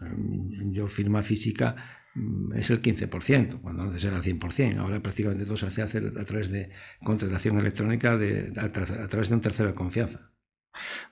yo 0.70 0.86
firma 0.86 1.22
física 1.22 2.04
Mm, 2.14 2.56
es 2.56 2.70
el 2.70 2.80
15%, 2.80 3.60
cuando 3.60 3.82
antes 3.82 4.04
era 4.04 4.16
el 4.16 4.22
100%. 4.22 4.78
Ahora 4.78 5.00
prácticamente 5.00 5.44
todo 5.44 5.56
se 5.56 5.66
hace 5.66 5.82
a 5.82 6.24
través 6.24 6.50
de 6.50 6.70
contratación 7.02 7.58
electrónica 7.58 8.16
de, 8.16 8.52
a, 8.56 8.70
través 9.08 9.28
de 9.28 9.34
un 9.34 9.40
tercero 9.40 9.70
de 9.70 9.74
confianza. 9.74 10.30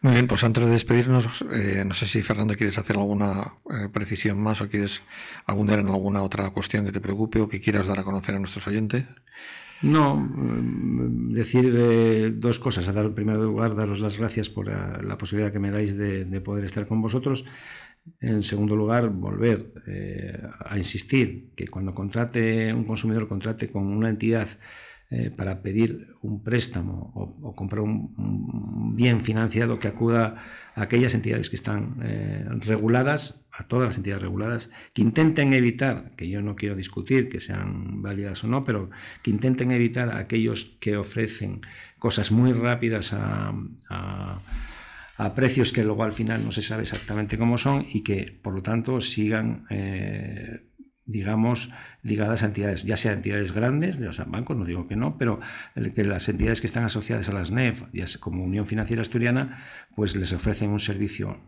Muy 0.01 0.15
bien, 0.15 0.27
pues 0.27 0.43
antes 0.43 0.65
de 0.65 0.71
despedirnos, 0.71 1.45
eh, 1.53 1.85
no 1.87 1.95
sé 1.95 2.09
si 2.09 2.23
Fernando 2.23 2.57
quieres 2.57 2.79
hacer 2.79 2.97
alguna 2.97 3.59
eh, 3.71 3.89
precisión 3.93 4.41
más 4.41 4.61
o 4.61 4.69
quieres 4.69 5.03
abundar 5.47 5.79
en 5.79 5.89
alguna 5.89 6.23
otra 6.23 6.51
cuestión 6.51 6.85
que 6.85 6.91
te 6.91 7.01
preocupe 7.01 7.41
o 7.41 7.49
que 7.49 7.61
quieras 7.61 7.87
dar 7.87 8.01
a 8.01 8.05
conocer 8.05 8.35
a 8.35 8.41
nuestros 8.41 8.67
oyentes. 8.67 9.07
No, 9.83 10.17
mm, 10.17 11.33
decir 11.33 11.75
eh, 11.77 12.33
dos 12.35 12.59
cosas. 12.59 12.87
Dar, 12.87 13.05
en 13.05 13.15
primer 13.15 13.37
lugar, 13.37 13.75
daros 13.75 14.01
las 14.01 14.17
gracias 14.19 14.49
por 14.49 14.69
la, 14.69 15.19
posibilidad 15.19 15.53
que 15.53 15.59
me 15.59 15.71
dais 15.71 15.97
de, 15.97 16.25
de 16.25 16.41
poder 16.41 16.65
estar 16.65 16.87
con 16.87 17.03
vosotros. 17.03 17.45
En 18.21 18.43
segundo 18.43 18.75
lugar, 18.75 19.09
volver 19.11 19.73
eh, 19.87 20.41
a 20.65 20.77
insistir 20.77 21.53
que 21.55 21.69
cuando 21.69 21.95
contrate 21.95 22.73
un 22.75 22.85
consumidor 22.85 23.29
contrate 23.29 23.71
con 23.71 23.87
una 23.87 24.09
entidad 24.09 24.49
eh, 25.11 25.31
para 25.31 25.63
pedir 25.63 26.09
un 26.23 26.43
préstamo 26.43 27.13
o, 27.15 27.55
comprar 27.55 27.83
un, 27.83 28.97
bien 28.97 29.21
financiado 29.21 29.79
que 29.79 29.89
acuda 29.89 30.43
a 30.75 30.83
aquellas 30.83 31.15
entidades 31.15 31.51
que 31.51 31.57
están 31.57 31.97
eh, 32.03 32.45
reguladas, 32.61 33.45
a 33.51 33.65
todas 33.65 33.89
las 33.89 33.97
entidades 33.97 34.23
reguladas, 34.23 34.71
que 34.95 35.03
intenten 35.03 35.53
evitar, 35.53 36.13
que 36.17 36.29
yo 36.29 36.41
no 36.41 36.57
quiero 36.57 36.75
discutir 36.75 37.29
que 37.29 37.41
sean 37.41 38.03
válidas 38.03 38.43
o 38.45 38.49
no, 38.49 38.65
pero 38.65 38.91
que 39.23 39.31
intenten 39.31 39.71
evitar 39.71 40.09
a 40.09 40.19
aquellos 40.19 40.77
que 40.81 40.97
ofrecen 40.97 41.61
cosas 41.99 42.33
muy 42.33 42.53
rápidas 42.53 43.13
a, 43.13 43.53
precios 45.37 45.73
que 45.73 45.85
luego 45.85 46.03
al 46.03 46.13
final 46.13 46.45
no 46.45 46.51
se 46.51 46.63
sabe 46.63 46.83
exactamente 46.83 47.39
cómo 47.39 47.57
son 47.57 47.87
y 47.89 48.03
que 48.03 48.37
por 48.43 48.55
lo 48.55 48.61
tanto 48.61 49.01
sigan 49.01 49.67
eh, 49.71 50.63
digamos, 51.05 51.71
ligadas 52.03 52.43
a 52.43 52.47
entidades, 52.47 52.85
ya 52.85 52.97
sea 52.97 53.13
entidades 53.13 53.53
grandes, 53.53 53.99
de 53.99 54.07
los 54.07 54.19
bancos, 54.31 54.57
no 54.57 54.65
digo 54.65 54.87
que 54.87 54.97
no, 54.97 55.19
pero 55.19 55.41
que 55.95 56.05
las 56.05 56.29
entidades 56.29 56.61
que 56.61 56.67
están 56.67 56.85
asociadas 56.85 57.29
a 57.29 57.33
las 57.33 57.51
NEF, 57.51 57.83
ya 57.93 58.07
sea 58.07 58.21
como 58.21 58.45
Unión 58.45 58.67
Financiera 58.67 59.03
Asturiana, 59.03 59.65
pues 59.97 60.17
les 60.17 60.33
ofrecen 60.33 60.71
un 60.71 60.81
servicio 60.81 61.41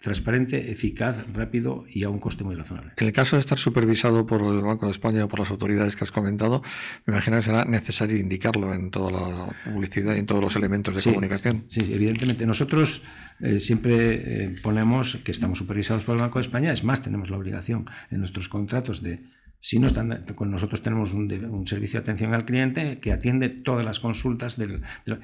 transparente, 0.00 0.70
eficaz, 0.70 1.26
rápido 1.32 1.84
y 1.88 2.04
a 2.04 2.08
un 2.08 2.20
coste 2.20 2.44
muy 2.44 2.54
razonable. 2.54 2.92
En 2.96 3.06
el 3.06 3.12
caso 3.12 3.36
de 3.36 3.40
estar 3.40 3.58
supervisado 3.58 4.26
por 4.26 4.42
el 4.42 4.60
Banco 4.60 4.86
de 4.86 4.92
España 4.92 5.24
o 5.24 5.28
por 5.28 5.40
las 5.40 5.50
autoridades 5.50 5.96
que 5.96 6.04
has 6.04 6.12
comentado, 6.12 6.62
me 7.04 7.14
imagino 7.14 7.36
que 7.36 7.42
será 7.42 7.64
necesario 7.64 8.16
indicarlo 8.16 8.72
en 8.74 8.90
toda 8.90 9.10
la 9.10 9.56
publicidad 9.64 10.14
y 10.14 10.20
en 10.20 10.26
todos 10.26 10.40
los 10.40 10.56
elementos 10.56 10.94
de 10.94 11.02
comunicación. 11.10 11.64
Sí, 11.68 11.80
evidentemente. 11.92 12.46
Nosotros 12.46 13.02
eh, 13.40 13.60
siempre 13.60 14.44
eh, 14.44 14.56
ponemos 14.62 15.16
que 15.16 15.30
estamos 15.30 15.58
supervisados 15.58 16.04
por 16.04 16.16
el 16.16 16.20
Banco 16.20 16.38
de 16.38 16.42
España, 16.42 16.72
es 16.72 16.84
más, 16.84 17.02
tenemos 17.02 17.30
la 17.30 17.36
obligación 17.36 17.86
en 18.10 18.18
nuestros 18.18 18.48
contratos 18.48 19.02
de 19.02 19.20
si 19.60 19.78
no 19.78 19.88
están, 19.88 20.24
con 20.36 20.50
nosotros 20.50 20.82
tenemos 20.82 21.12
un, 21.14 21.66
servicio 21.66 21.98
de 21.98 22.02
atención 22.02 22.32
al 22.32 22.44
cliente 22.44 23.00
que 23.00 23.12
atiende 23.12 23.48
todas 23.48 23.84
las 23.84 23.98
consultas 23.98 24.56
del, 24.56 24.82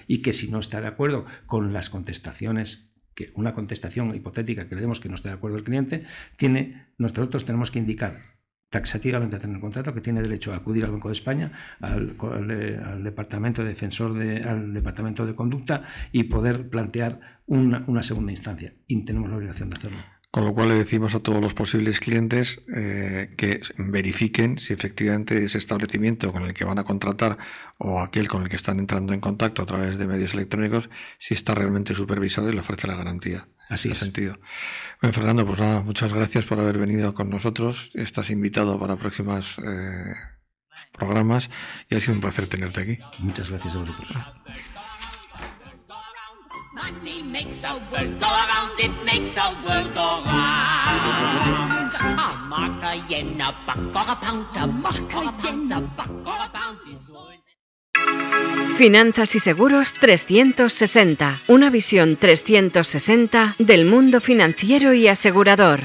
y 0.09 0.23
que 0.23 0.33
si 0.33 0.51
no 0.51 0.59
está 0.59 0.81
de 0.81 0.89
acuerdo 0.89 1.25
con 1.47 1.73
las 1.73 1.89
contestaciones 1.89 2.91
que 3.15 3.31
una 3.37 3.55
contestación 3.55 4.13
hipotética 4.15 4.69
que 4.69 4.75
le 4.75 4.81
demos 4.81 4.99
que 4.99 5.09
no 5.09 5.15
esté 5.15 5.29
de 5.29 5.37
acuerdo 5.37 5.57
el 5.57 5.65
cliente, 5.65 6.05
tiene, 6.37 6.87
nosotros 6.99 7.45
tenemos 7.45 7.71
que 7.71 7.79
indicar 7.79 8.34
taxativamente 8.75 9.39
en 9.41 9.55
el 9.55 9.61
contrato 9.61 9.95
que 9.95 10.01
tiene 10.01 10.21
derecho 10.21 10.53
a 10.53 10.57
acudir 10.57 10.85
al 10.85 10.91
Banco 10.91 11.07
de 11.07 11.13
España, 11.13 11.53
al, 11.81 12.17
departamento 13.05 13.63
de 13.63 13.69
defensor, 13.69 14.15
de, 14.15 14.43
al 14.43 14.75
departamento 14.75 15.25
de 15.25 15.37
conducta 15.37 15.85
y 16.11 16.25
poder 16.25 16.69
plantear 16.69 17.21
una, 17.47 17.85
una 17.87 18.03
segunda 18.03 18.33
instancia. 18.33 18.75
Y 18.89 19.05
tenemos 19.05 19.31
la 19.31 19.37
obligación 19.37 19.71
de 19.71 19.77
hacerlo. 19.77 19.99
Con 20.33 20.45
lo 20.45 20.53
cual 20.53 20.71
le 20.71 20.75
decimos 20.75 21.15
a 21.15 21.21
todos 21.21 21.41
los 21.41 21.55
posibles 21.55 22.01
clientes 22.01 22.65
eh, 22.75 23.33
que 23.37 23.61
verifiquen 23.79 24.59
si 24.59 24.73
efectivamente 24.73 25.45
ese 25.45 25.59
establecimiento 25.59 26.33
con 26.33 26.43
el 26.43 26.53
que 26.53 26.65
van 26.65 26.81
a 26.81 26.83
contratar 26.83 27.39
o 27.79 28.01
aquel 28.01 28.27
con 28.27 28.43
el 28.43 28.49
que 28.49 28.57
están 28.57 28.81
entrando 28.81 29.13
en 29.13 29.21
contacto 29.21 29.63
a 29.63 29.67
través 29.67 29.99
de 29.99 30.09
medios 30.09 30.35
electrónicos, 30.35 30.91
si 31.19 31.35
está 31.35 31.55
realmente 31.55 31.95
supervisado 31.95 32.51
y 32.51 32.55
le 32.55 32.59
ofrece 32.59 32.89
la 32.89 32.97
garantía. 32.97 33.47
Así 33.69 33.91
es. 33.91 33.99
sentido. 33.99 34.39
Bueno, 35.01 35.15
Fernando, 35.15 35.47
pues 35.47 35.61
nada, 35.61 35.81
muchas 35.83 36.13
gracias 36.13 36.45
por 36.45 36.61
haber 36.61 36.79
venido 36.79 37.15
con 37.15 37.31
nosotros. 37.31 37.91
Estás 37.95 38.31
invitado 38.31 38.79
para 38.79 38.97
próximos 38.97 39.57
eh, 39.59 40.15
programas 40.93 41.51
y 41.89 41.97
ha 41.97 42.01
sido 42.01 42.15
un 42.15 42.21
placer 42.21 42.47
tenerte 42.47 42.81
aquí. 42.83 42.99
Muchas 43.21 43.49
gracias 43.49 43.75
a 43.75 43.79
vosotros. 43.79 44.09
Money 46.75 47.23
makes 47.23 47.61
the 47.61 47.69
world 47.93 48.19
go 48.19 48.27
around, 48.27 48.81
it 48.81 48.91
makes 49.05 49.33
the 49.33 49.55
world 49.65 49.95
go 49.95 50.25
round. 50.25 51.95
A 51.95 52.47
mark, 52.49 52.83
a 52.83 52.97
yen, 53.09 53.41
a 53.41 53.55
buck, 53.65 53.95
or 53.95 54.11
a 54.11 54.17
pound, 54.17 54.57
a 54.57 54.67
mark, 54.67 55.15
a 55.15 55.33
yen, 55.45 55.73
a 55.73 55.81
buck, 55.81 56.27
or 56.27 56.35
a 56.35 56.49
pound 56.53 56.79
is. 56.93 57.44
Finanzas 58.77 59.35
y 59.35 59.41
Seguros 59.41 59.95
360, 60.01 61.41
una 61.49 61.71
visión 61.71 62.17
360 62.17 63.57
del 63.59 63.85
mundo 63.85 64.21
financiero 64.21 64.95
y 64.95 65.09
asegurador. 65.09 65.81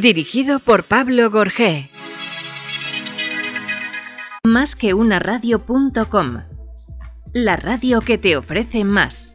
Dirigido 0.00 0.60
por 0.60 0.84
Pablo 0.84 1.30
Gorgé. 1.30 1.88
Más 4.44 4.74
que 4.74 4.94
una 4.94 5.18
radio.com 5.18 6.42
la 7.32 7.56
radio 7.56 8.00
que 8.00 8.18
te 8.18 8.36
ofrece 8.36 8.84
más. 8.84 9.29